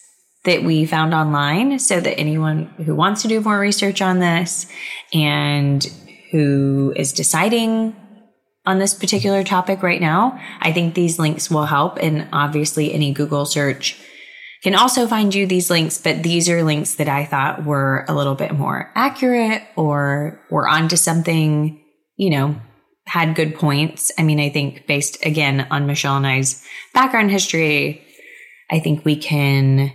that 0.45 0.65
we 0.65 0.85
found 0.85 1.15
online 1.15 1.79
so 1.79 2.01
that 2.01 2.19
anyone 2.19 2.67
who 2.85 2.95
wants 2.95 3.23
to 3.23 3.29
do 3.29 3.41
more 3.41 3.59
research 3.59 4.03
on 4.03 4.19
this 4.19 4.67
and 5.13 5.85
who 6.33 6.93
is 6.97 7.13
deciding 7.13 7.95
on 8.65 8.79
this 8.79 8.95
particular 8.95 9.45
topic 9.45 9.83
right 9.83 10.01
now, 10.01 10.41
I 10.61 10.73
think 10.73 10.95
these 10.95 11.19
links 11.19 11.51
will 11.51 11.67
help. 11.67 11.99
And 11.99 12.29
obviously, 12.33 12.93
any 12.93 13.13
Google 13.13 13.45
search 13.45 14.01
can 14.63 14.75
also 14.75 15.07
find 15.07 15.35
you 15.35 15.47
these 15.47 15.71
links, 15.71 15.99
but 15.99 16.23
these 16.23 16.49
are 16.49 16.63
links 16.63 16.95
that 16.97 17.09
I 17.09 17.25
thought 17.25 17.65
were 17.65 18.05
a 18.09 18.15
little 18.15 18.37
bit 18.37 18.53
more 18.53 18.93
accurate 18.95 19.63
or 19.77 20.41
were 20.51 20.69
onto 20.69 20.97
something, 20.97 21.83
you 22.17 22.31
know, 22.31 22.61
had 23.07 23.35
good 23.35 23.57
points. 23.57 24.13
I 24.17 24.23
mean, 24.23 24.39
I 24.39 24.49
think 24.51 24.87
based 24.87 25.25
again 25.27 25.67
on 25.71 25.87
Michelle 25.87 26.17
and 26.17 26.27
I's 26.27 26.65
background 26.95 27.33
history, 27.33 28.05
I 28.71 28.79
think 28.79 29.05
we 29.05 29.17
can 29.17 29.93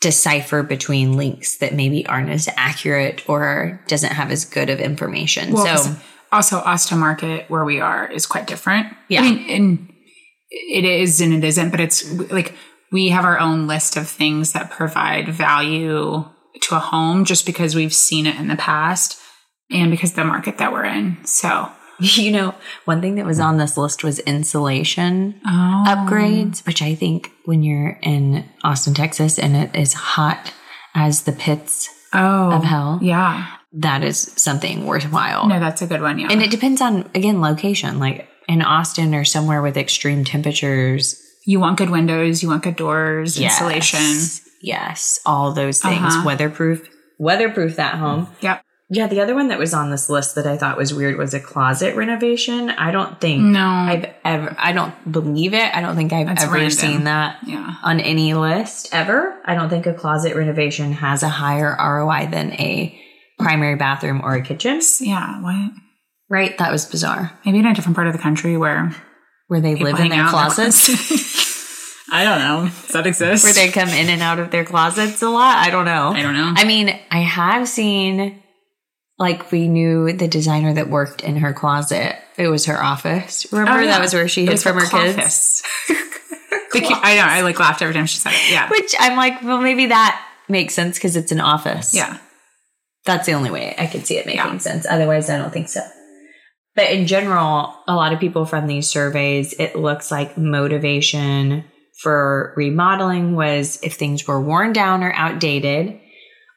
decipher 0.00 0.62
between 0.62 1.16
links 1.16 1.58
that 1.58 1.74
maybe 1.74 2.06
aren't 2.06 2.30
as 2.30 2.48
accurate 2.56 3.28
or 3.28 3.80
doesn't 3.86 4.12
have 4.12 4.30
as 4.30 4.44
good 4.44 4.70
of 4.70 4.80
information. 4.80 5.52
Well, 5.52 5.78
so 5.78 5.96
also 6.32 6.58
us 6.58 6.88
to 6.88 6.96
market 6.96 7.48
where 7.48 7.64
we 7.64 7.80
are 7.80 8.10
is 8.10 8.26
quite 8.26 8.46
different. 8.46 8.88
Yeah. 9.08 9.20
I 9.20 9.24
mean, 9.24 9.50
and 9.50 9.92
it 10.50 10.84
is 10.84 11.20
and 11.20 11.32
it 11.32 11.44
isn't, 11.44 11.70
but 11.70 11.80
it's 11.80 12.10
like 12.30 12.54
we 12.92 13.08
have 13.08 13.24
our 13.24 13.38
own 13.38 13.66
list 13.66 13.96
of 13.96 14.08
things 14.08 14.52
that 14.52 14.70
provide 14.70 15.28
value 15.28 16.24
to 16.62 16.74
a 16.76 16.78
home 16.78 17.24
just 17.24 17.46
because 17.46 17.74
we've 17.74 17.94
seen 17.94 18.26
it 18.26 18.36
in 18.36 18.48
the 18.48 18.56
past 18.56 19.18
and 19.70 19.90
because 19.90 20.12
the 20.12 20.24
market 20.24 20.58
that 20.58 20.72
we're 20.72 20.84
in. 20.84 21.24
So 21.24 21.70
you 22.00 22.30
know, 22.30 22.54
one 22.84 23.00
thing 23.00 23.14
that 23.16 23.26
was 23.26 23.40
on 23.40 23.56
this 23.56 23.76
list 23.76 24.04
was 24.04 24.18
insulation 24.20 25.40
oh, 25.46 25.84
upgrades, 25.86 26.64
which 26.66 26.82
I 26.82 26.94
think 26.94 27.30
when 27.44 27.62
you're 27.62 27.98
in 28.02 28.44
Austin, 28.62 28.94
Texas, 28.94 29.38
and 29.38 29.56
it 29.56 29.74
is 29.74 29.92
hot 29.94 30.52
as 30.94 31.22
the 31.22 31.32
pits 31.32 31.88
oh, 32.12 32.52
of 32.52 32.64
hell, 32.64 32.98
Yeah. 33.02 33.46
that 33.72 34.02
is 34.02 34.18
something 34.18 34.86
worthwhile. 34.86 35.46
No, 35.46 35.60
that's 35.60 35.82
a 35.82 35.86
good 35.86 36.00
one. 36.00 36.18
Yeah. 36.18 36.28
And 36.30 36.42
it 36.42 36.50
depends 36.50 36.80
on, 36.80 37.08
again, 37.14 37.40
location. 37.40 37.98
Like 37.98 38.28
in 38.48 38.62
Austin 38.62 39.14
or 39.14 39.24
somewhere 39.24 39.62
with 39.62 39.76
extreme 39.76 40.24
temperatures, 40.24 41.22
you 41.44 41.60
want 41.60 41.78
good 41.78 41.90
windows, 41.90 42.42
you 42.42 42.48
want 42.48 42.62
good 42.62 42.76
doors, 42.76 43.38
insulation. 43.38 44.00
Yes, 44.00 44.48
yes, 44.60 45.18
all 45.24 45.52
those 45.52 45.80
things. 45.80 46.02
Uh-huh. 46.02 46.22
Weatherproof, 46.26 46.88
weatherproof 47.18 47.76
that 47.76 47.94
home. 47.94 48.28
Yep. 48.40 48.62
Yeah, 48.88 49.08
the 49.08 49.20
other 49.20 49.34
one 49.34 49.48
that 49.48 49.58
was 49.58 49.74
on 49.74 49.90
this 49.90 50.08
list 50.08 50.36
that 50.36 50.46
I 50.46 50.56
thought 50.56 50.76
was 50.76 50.94
weird 50.94 51.16
was 51.18 51.34
a 51.34 51.40
closet 51.40 51.96
renovation. 51.96 52.70
I 52.70 52.92
don't 52.92 53.20
think 53.20 53.42
No. 53.42 53.66
I've 53.66 54.06
ever, 54.24 54.54
I 54.58 54.70
don't 54.72 54.94
believe 55.10 55.54
it. 55.54 55.74
I 55.74 55.80
don't 55.80 55.96
think 55.96 56.12
I've 56.12 56.28
That's 56.28 56.44
ever 56.44 56.52
random. 56.54 56.70
seen 56.70 57.04
that 57.04 57.38
Yeah. 57.44 57.74
on 57.82 57.98
any 57.98 58.34
list 58.34 58.88
ever. 58.92 59.40
I 59.44 59.56
don't 59.56 59.68
think 59.70 59.86
a 59.86 59.92
closet 59.92 60.36
renovation 60.36 60.92
has 60.92 61.24
a 61.24 61.28
higher 61.28 61.74
ROI 61.76 62.28
than 62.30 62.52
a 62.52 62.96
primary 63.40 63.74
bathroom 63.74 64.20
or 64.22 64.34
a 64.34 64.40
kitchen. 64.42 64.80
Yeah. 65.00 65.40
What? 65.42 65.72
Right? 66.30 66.56
That 66.58 66.70
was 66.70 66.84
bizarre. 66.84 67.32
Maybe 67.44 67.58
in 67.58 67.66
a 67.66 67.74
different 67.74 67.96
part 67.96 68.06
of 68.06 68.12
the 68.12 68.20
country 68.20 68.56
where 68.56 68.94
Where 69.48 69.60
they 69.60 69.74
live 69.74 69.98
in 69.98 70.10
their 70.10 70.20
out 70.20 70.32
in 70.32 70.32
their 70.56 70.70
closets. 70.70 72.06
I 72.12 72.22
don't 72.22 72.38
know. 72.38 72.70
Does 72.82 72.92
that 72.92 73.06
exist? 73.06 73.42
Where 73.44 73.52
they 73.52 73.68
come 73.72 73.88
in 73.88 74.08
and 74.08 74.22
out 74.22 74.38
of 74.38 74.52
their 74.52 74.64
closets 74.64 75.22
a 75.22 75.28
lot. 75.28 75.56
I 75.58 75.70
don't 75.70 75.84
know. 75.86 76.10
I 76.12 76.22
don't 76.22 76.34
know. 76.34 76.52
I 76.56 76.64
mean, 76.64 76.96
I 77.10 77.18
have 77.20 77.68
seen, 77.68 78.42
like, 79.18 79.50
we 79.52 79.68
knew 79.68 80.12
the 80.12 80.28
designer 80.28 80.74
that 80.74 80.88
worked 80.90 81.22
in 81.22 81.36
her 81.36 81.52
closet. 81.52 82.16
It 82.36 82.48
was 82.48 82.66
her 82.66 82.82
office. 82.82 83.46
Remember 83.52 83.72
Oh, 83.72 83.80
yeah. 83.80 83.92
that 83.92 84.00
was 84.00 84.12
where 84.14 84.28
she 84.28 84.44
hid 84.46 84.60
from 84.60 84.78
her 84.78 84.86
kids. 84.86 85.62
The 86.72 86.82
I 86.82 87.14
know. 87.16 87.22
I 87.22 87.40
like 87.42 87.58
laughed 87.58 87.80
every 87.80 87.94
time 87.94 88.06
she 88.06 88.18
said 88.18 88.32
it. 88.34 88.50
Yeah. 88.52 88.68
Which 88.68 88.94
I'm 88.98 89.16
like, 89.16 89.40
well, 89.42 89.60
maybe 89.62 89.86
that 89.86 90.20
makes 90.48 90.74
sense 90.74 90.98
because 90.98 91.16
it's 91.16 91.32
an 91.32 91.40
office. 91.40 91.94
Yeah. 91.94 92.18
That's 93.06 93.24
the 93.26 93.32
only 93.32 93.50
way 93.50 93.74
I 93.78 93.86
could 93.86 94.04
see 94.06 94.18
it 94.18 94.26
making 94.26 94.40
Yeah. 94.44 94.58
sense. 94.58 94.84
Otherwise, 94.88 95.30
I 95.30 95.38
don't 95.38 95.52
think 95.52 95.68
so. 95.68 95.80
But 96.74 96.90
in 96.90 97.06
general, 97.06 97.72
a 97.88 97.94
lot 97.94 98.12
of 98.12 98.20
people 98.20 98.44
from 98.44 98.66
these 98.66 98.88
surveys, 98.90 99.54
it 99.58 99.76
looks 99.76 100.10
like 100.10 100.36
motivation 100.36 101.64
for 102.02 102.52
remodeling 102.56 103.34
was 103.36 103.78
if 103.82 103.94
things 103.94 104.26
were 104.28 104.40
worn 104.40 104.72
down 104.74 105.02
or 105.02 105.12
outdated, 105.14 105.98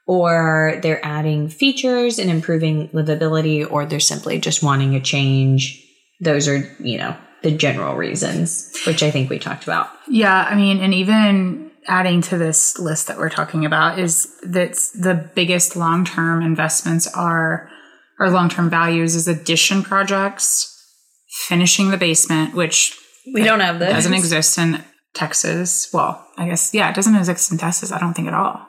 or 0.10 0.80
they're 0.82 1.06
adding 1.06 1.48
features 1.50 2.17
and 2.17 2.32
improving 2.32 2.89
livability, 2.89 3.63
or 3.72 3.86
they're 3.86 4.00
simply 4.00 4.39
just 4.39 4.63
wanting 4.63 4.95
a 4.95 5.00
change. 5.00 5.86
Those 6.19 6.48
are, 6.48 6.67
you 6.80 6.98
know, 6.98 7.15
the 7.43 7.52
general 7.52 7.95
reasons, 7.95 8.74
which 8.88 9.04
I 9.04 9.12
think 9.12 9.30
we 9.30 9.38
talked 9.38 9.65
about. 9.65 9.88
Yeah. 10.08 10.48
I 10.50 10.56
mean, 10.56 10.80
and 10.80 10.95
even 10.95 11.69
adding 11.88 12.24
to 12.24 12.39
this 12.39 12.80
list 12.80 13.06
that 13.08 13.19
we're 13.19 13.30
talking 13.30 13.65
about 13.65 14.00
is 14.00 14.36
that 14.41 14.74
the 14.95 15.30
biggest 15.36 15.76
long 15.76 16.06
term 16.06 16.41
investments 16.41 17.06
are, 17.13 17.69
or 18.19 18.32
long 18.32 18.50
term 18.50 18.67
values 18.67 19.13
is 19.13 19.28
addition 19.28 19.84
projects, 19.84 20.76
finishing 21.48 21.91
the 21.91 21.98
basement, 21.98 22.56
which 22.56 22.98
We 23.32 23.43
don't 23.43 23.60
have 23.60 23.78
this. 23.78 23.93
doesn't 23.93 24.15
exist 24.15 24.58
in 24.58 24.84
Texas. 25.13 25.88
Well, 25.93 26.26
I 26.36 26.48
guess, 26.48 26.74
yeah, 26.74 26.89
it 26.89 26.95
doesn't 26.95 27.15
exist 27.15 27.52
in 27.52 27.60
Texas. 27.60 27.91
I 27.91 28.00
don't 28.00 28.15
think 28.15 28.28
at 28.28 28.34
all. 28.34 28.65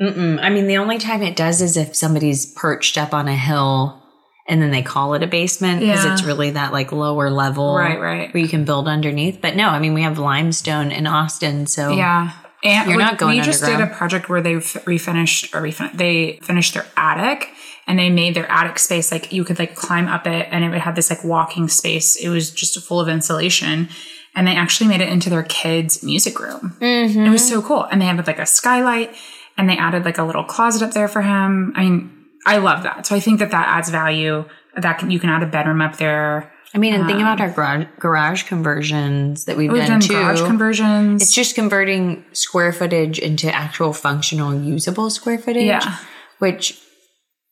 Mm-mm. 0.00 0.38
I 0.42 0.50
mean, 0.50 0.66
the 0.66 0.76
only 0.78 0.98
time 0.98 1.22
it 1.22 1.36
does 1.36 1.62
is 1.62 1.76
if 1.76 1.96
somebody's 1.96 2.44
perched 2.46 2.98
up 2.98 3.14
on 3.14 3.28
a 3.28 3.36
hill 3.36 4.02
and 4.48 4.60
then 4.62 4.70
they 4.70 4.82
call 4.82 5.14
it 5.14 5.22
a 5.22 5.26
basement 5.26 5.80
because 5.80 6.04
Yeah. 6.04 6.12
it's 6.12 6.22
really 6.22 6.50
that 6.50 6.72
like 6.72 6.92
lower 6.92 7.30
level 7.30 7.74
Right, 7.76 7.98
right. 8.00 8.32
where 8.32 8.42
you 8.42 8.48
can 8.48 8.64
build 8.64 8.88
underneath. 8.88 9.40
But 9.40 9.56
no, 9.56 9.68
I 9.68 9.78
mean, 9.78 9.94
we 9.94 10.02
have 10.02 10.18
limestone 10.18 10.90
in 10.92 11.06
Austin, 11.06 11.66
so 11.66 11.90
Yeah. 11.92 12.30
And 12.64 12.88
You're 12.90 12.98
like, 12.98 13.12
not 13.12 13.18
going 13.18 13.38
We 13.38 13.44
just 13.44 13.64
did 13.64 13.80
a 13.80 13.86
project 13.86 14.28
where 14.28 14.40
they 14.40 14.54
refinished 14.54 15.54
or 15.54 15.62
refin- 15.62 15.96
they 15.96 16.40
finished 16.42 16.74
their 16.74 16.86
attic 16.96 17.48
and 17.86 17.98
they 17.98 18.10
made 18.10 18.34
their 18.34 18.50
attic 18.50 18.78
space 18.78 19.12
like 19.12 19.32
you 19.32 19.44
could 19.44 19.58
like 19.58 19.74
climb 19.76 20.08
up 20.08 20.26
it 20.26 20.48
and 20.50 20.64
it 20.64 20.70
would 20.70 20.80
have 20.80 20.94
this 20.96 21.10
like 21.10 21.22
walking 21.22 21.68
space. 21.68 22.16
It 22.16 22.28
was 22.28 22.50
just 22.50 22.80
full 22.84 23.00
of 23.00 23.08
insulation. 23.08 23.88
And 24.34 24.46
they 24.46 24.54
actually 24.56 24.88
made 24.88 25.00
it 25.00 25.08
into 25.08 25.30
their 25.30 25.44
kids' 25.44 26.02
music 26.02 26.38
room. 26.40 26.76
Mm-hmm. 26.80 27.20
It 27.26 27.30
was 27.30 27.46
so 27.48 27.62
cool. 27.62 27.84
And 27.84 28.00
they 28.00 28.06
had 28.06 28.26
like 28.26 28.38
a 28.38 28.46
skylight 28.46 29.14
and 29.56 29.68
they 29.68 29.76
added 29.76 30.04
like 30.04 30.18
a 30.18 30.24
little 30.24 30.44
closet 30.44 30.82
up 30.82 30.92
there 30.92 31.08
for 31.08 31.22
him. 31.22 31.72
I 31.76 31.82
mean, 31.84 32.12
I 32.46 32.58
love 32.58 32.82
that. 32.84 33.06
So 33.06 33.16
I 33.16 33.20
think 33.20 33.38
that 33.40 33.50
that 33.50 33.68
adds 33.68 33.90
value. 33.90 34.44
That 34.76 34.98
can, 34.98 35.10
you 35.10 35.18
can 35.18 35.30
add 35.30 35.42
a 35.42 35.46
bedroom 35.46 35.80
up 35.80 35.96
there. 35.96 36.52
I 36.74 36.78
mean, 36.78 36.92
and 36.94 37.06
think 37.06 37.20
about 37.20 37.40
um, 37.40 37.48
our 37.48 37.54
garage, 37.54 37.86
garage 37.98 38.42
conversions 38.42 39.46
that 39.46 39.56
we've, 39.56 39.70
oh, 39.70 39.72
We've 39.74 39.82
done, 39.82 40.00
done 40.00 40.08
too. 40.08 40.12
garage 40.14 40.40
conversions. 40.42 41.22
it's 41.22 41.32
just 41.34 41.54
converting 41.54 42.24
square 42.32 42.72
footage 42.72 43.18
into 43.18 43.52
actual 43.54 43.92
functional, 43.94 44.54
usable 44.54 45.08
square 45.08 45.38
footage. 45.38 45.64
Yeah. 45.64 45.96
Which 46.38 46.78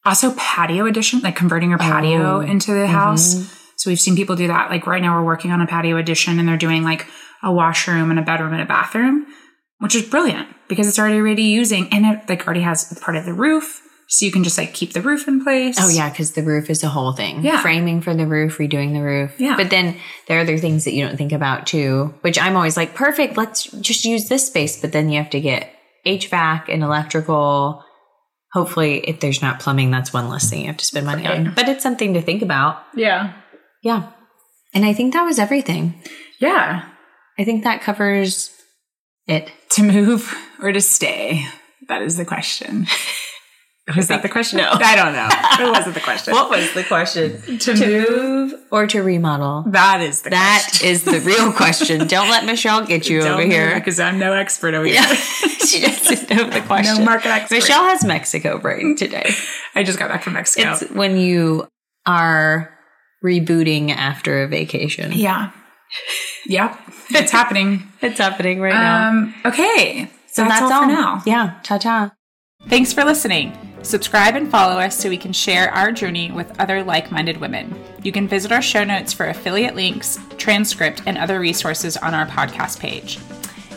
also 0.04 0.34
patio 0.36 0.84
addition, 0.86 1.20
like 1.20 1.36
converting 1.36 1.70
your 1.70 1.78
patio 1.78 2.36
Oh, 2.36 2.40
into 2.40 2.74
the 2.74 2.86
house. 2.86 3.34
Mm-hmm. 3.34 3.54
So 3.76 3.90
we've 3.90 4.00
seen 4.00 4.14
people 4.16 4.36
do 4.36 4.48
that. 4.48 4.68
Like 4.70 4.86
right 4.86 5.00
now, 5.00 5.18
we're 5.18 5.24
working 5.24 5.50
on 5.52 5.60
a 5.62 5.66
patio 5.66 5.96
addition, 5.96 6.38
and 6.38 6.46
they're 6.46 6.56
doing 6.58 6.82
like 6.84 7.06
a 7.42 7.50
washroom 7.52 8.10
and 8.10 8.18
a 8.18 8.22
bedroom 8.22 8.52
and 8.52 8.62
a 8.62 8.66
bathroom, 8.66 9.26
which 9.78 9.94
is 9.94 10.02
brilliant 10.02 10.48
because 10.68 10.88
it's 10.88 10.98
already 10.98 11.18
already 11.18 11.42
using 11.42 11.88
and 11.92 12.06
it 12.06 12.28
like 12.28 12.46
already 12.46 12.62
has 12.62 12.98
part 13.00 13.16
of 13.16 13.24
the 13.24 13.34
roof. 13.34 13.80
So 14.08 14.26
you 14.26 14.32
can 14.32 14.44
just 14.44 14.58
like 14.58 14.74
keep 14.74 14.92
the 14.92 15.00
roof 15.00 15.26
in 15.26 15.42
place. 15.42 15.76
Oh 15.80 15.88
yeah, 15.88 16.10
because 16.10 16.32
the 16.32 16.42
roof 16.42 16.68
is 16.70 16.84
a 16.84 16.88
whole 16.88 17.12
thing. 17.12 17.42
Yeah. 17.42 17.60
Framing 17.60 18.00
for 18.00 18.14
the 18.14 18.26
roof, 18.26 18.58
redoing 18.58 18.92
the 18.92 19.02
roof. 19.02 19.34
Yeah. 19.38 19.56
But 19.56 19.70
then 19.70 19.96
there 20.28 20.38
are 20.38 20.42
other 20.42 20.58
things 20.58 20.84
that 20.84 20.92
you 20.92 21.06
don't 21.06 21.16
think 21.16 21.32
about 21.32 21.66
too, 21.66 22.14
which 22.20 22.38
I'm 22.38 22.54
always 22.54 22.76
like, 22.76 22.94
perfect, 22.94 23.36
let's 23.36 23.64
just 23.64 24.04
use 24.04 24.28
this 24.28 24.46
space. 24.46 24.80
But 24.80 24.92
then 24.92 25.08
you 25.08 25.18
have 25.18 25.30
to 25.30 25.40
get 25.40 25.70
HVAC 26.06 26.68
and 26.68 26.82
electrical. 26.82 27.82
Hopefully, 28.52 28.98
if 28.98 29.18
there's 29.20 29.42
not 29.42 29.58
plumbing, 29.58 29.90
that's 29.90 30.12
one 30.12 30.28
less 30.28 30.48
thing 30.48 30.60
you 30.60 30.66
have 30.68 30.76
to 30.76 30.84
spend 30.84 31.06
money 31.06 31.26
on. 31.26 31.52
But 31.54 31.68
it's 31.68 31.82
something 31.82 32.14
to 32.14 32.22
think 32.22 32.42
about. 32.42 32.84
Yeah. 32.94 33.32
Yeah. 33.82 34.12
And 34.74 34.84
I 34.84 34.92
think 34.92 35.12
that 35.12 35.24
was 35.24 35.38
everything. 35.38 36.00
Yeah. 36.40 36.88
I 37.38 37.44
think 37.44 37.64
that 37.64 37.82
covers 37.82 38.53
it. 39.26 39.50
To 39.70 39.82
move 39.82 40.34
or 40.62 40.72
to 40.72 40.80
stay? 40.80 41.46
That 41.88 42.02
is 42.02 42.16
the 42.16 42.24
question. 42.24 42.86
Was 43.94 44.08
that 44.08 44.22
the 44.22 44.30
question? 44.30 44.56
No. 44.58 44.70
I 44.72 44.96
don't 44.96 45.12
know. 45.12 45.28
It 45.66 45.70
wasn't 45.70 45.94
the 45.94 46.00
question. 46.00 46.32
What 46.32 46.48
was 46.48 46.72
the 46.72 46.84
question? 46.84 47.58
to 47.58 47.74
move? 47.76 48.54
Or 48.70 48.86
to 48.86 49.02
remodel? 49.02 49.64
That 49.66 50.00
is 50.00 50.22
the 50.22 50.30
That 50.30 50.80
is 50.82 51.04
the 51.04 51.20
real 51.20 51.52
question. 51.52 52.06
Don't 52.06 52.30
let 52.30 52.46
Michelle 52.46 52.86
get 52.86 53.10
you 53.10 53.20
over 53.22 53.42
here. 53.42 53.74
because 53.74 54.00
I'm 54.00 54.18
no 54.18 54.32
expert 54.32 54.72
over 54.72 54.86
Yeah. 54.86 55.04
here. 55.06 55.16
she 55.66 55.80
doesn't 55.82 56.30
know 56.30 56.48
the 56.48 56.62
question. 56.62 56.98
No 57.00 57.04
market 57.04 57.28
expert. 57.28 57.56
Michelle 57.56 57.84
has 57.84 58.02
Mexico 58.06 58.56
brain 58.58 58.96
today. 58.96 59.30
I 59.74 59.82
just 59.82 59.98
got 59.98 60.08
back 60.08 60.22
from 60.22 60.32
Mexico. 60.32 60.72
It's 60.72 60.90
when 60.90 61.18
you 61.18 61.68
are 62.06 62.72
rebooting 63.22 63.90
after 63.90 64.44
a 64.44 64.48
vacation. 64.48 65.12
yeah. 65.12 65.50
Yep. 66.46 66.78
It's 67.10 67.32
happening. 67.32 67.82
It's 68.02 68.18
happening 68.18 68.60
right 68.60 68.74
now. 68.74 69.08
Um, 69.08 69.34
okay. 69.46 70.10
So 70.26 70.44
that's, 70.44 70.60
all, 70.60 70.82
for 70.82 70.88
now. 70.88 71.22
Yeah. 71.24 71.58
Ta 71.62 71.78
ta. 71.78 72.12
Thanks 72.68 72.92
for 72.92 73.02
listening. 73.02 73.56
Subscribe 73.82 74.36
and 74.36 74.50
follow 74.50 74.78
us 74.78 74.98
so 74.98 75.08
we 75.08 75.16
can 75.16 75.32
share 75.32 75.70
our 75.70 75.90
journey 75.90 76.30
with 76.30 76.58
other 76.60 76.82
like 76.82 77.10
minded 77.10 77.38
women. 77.38 77.74
You 78.02 78.12
can 78.12 78.28
visit 78.28 78.52
our 78.52 78.60
show 78.60 78.84
notes 78.84 79.12
for 79.12 79.26
affiliate 79.26 79.74
links, 79.74 80.18
transcript, 80.36 81.02
and 81.06 81.16
other 81.16 81.40
resources 81.40 81.96
on 81.96 82.12
our 82.12 82.26
podcast 82.26 82.78
page. 82.78 83.18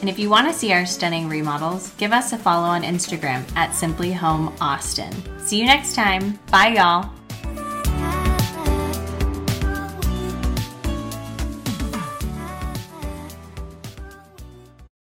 And 0.01 0.09
if 0.09 0.19
you 0.19 0.29
want 0.29 0.47
to 0.47 0.53
see 0.53 0.73
our 0.73 0.85
stunning 0.85 1.27
remodels, 1.27 1.91
give 1.91 2.11
us 2.11 2.33
a 2.33 2.37
follow 2.37 2.67
on 2.67 2.83
Instagram 2.83 3.43
at 3.55 3.73
Simply 3.73 4.11
Home 4.13 4.53
Austin. 4.61 5.11
See 5.39 5.59
you 5.59 5.65
next 5.65 5.95
time. 5.95 6.37
Bye, 6.51 6.75
y'all. 6.75 7.09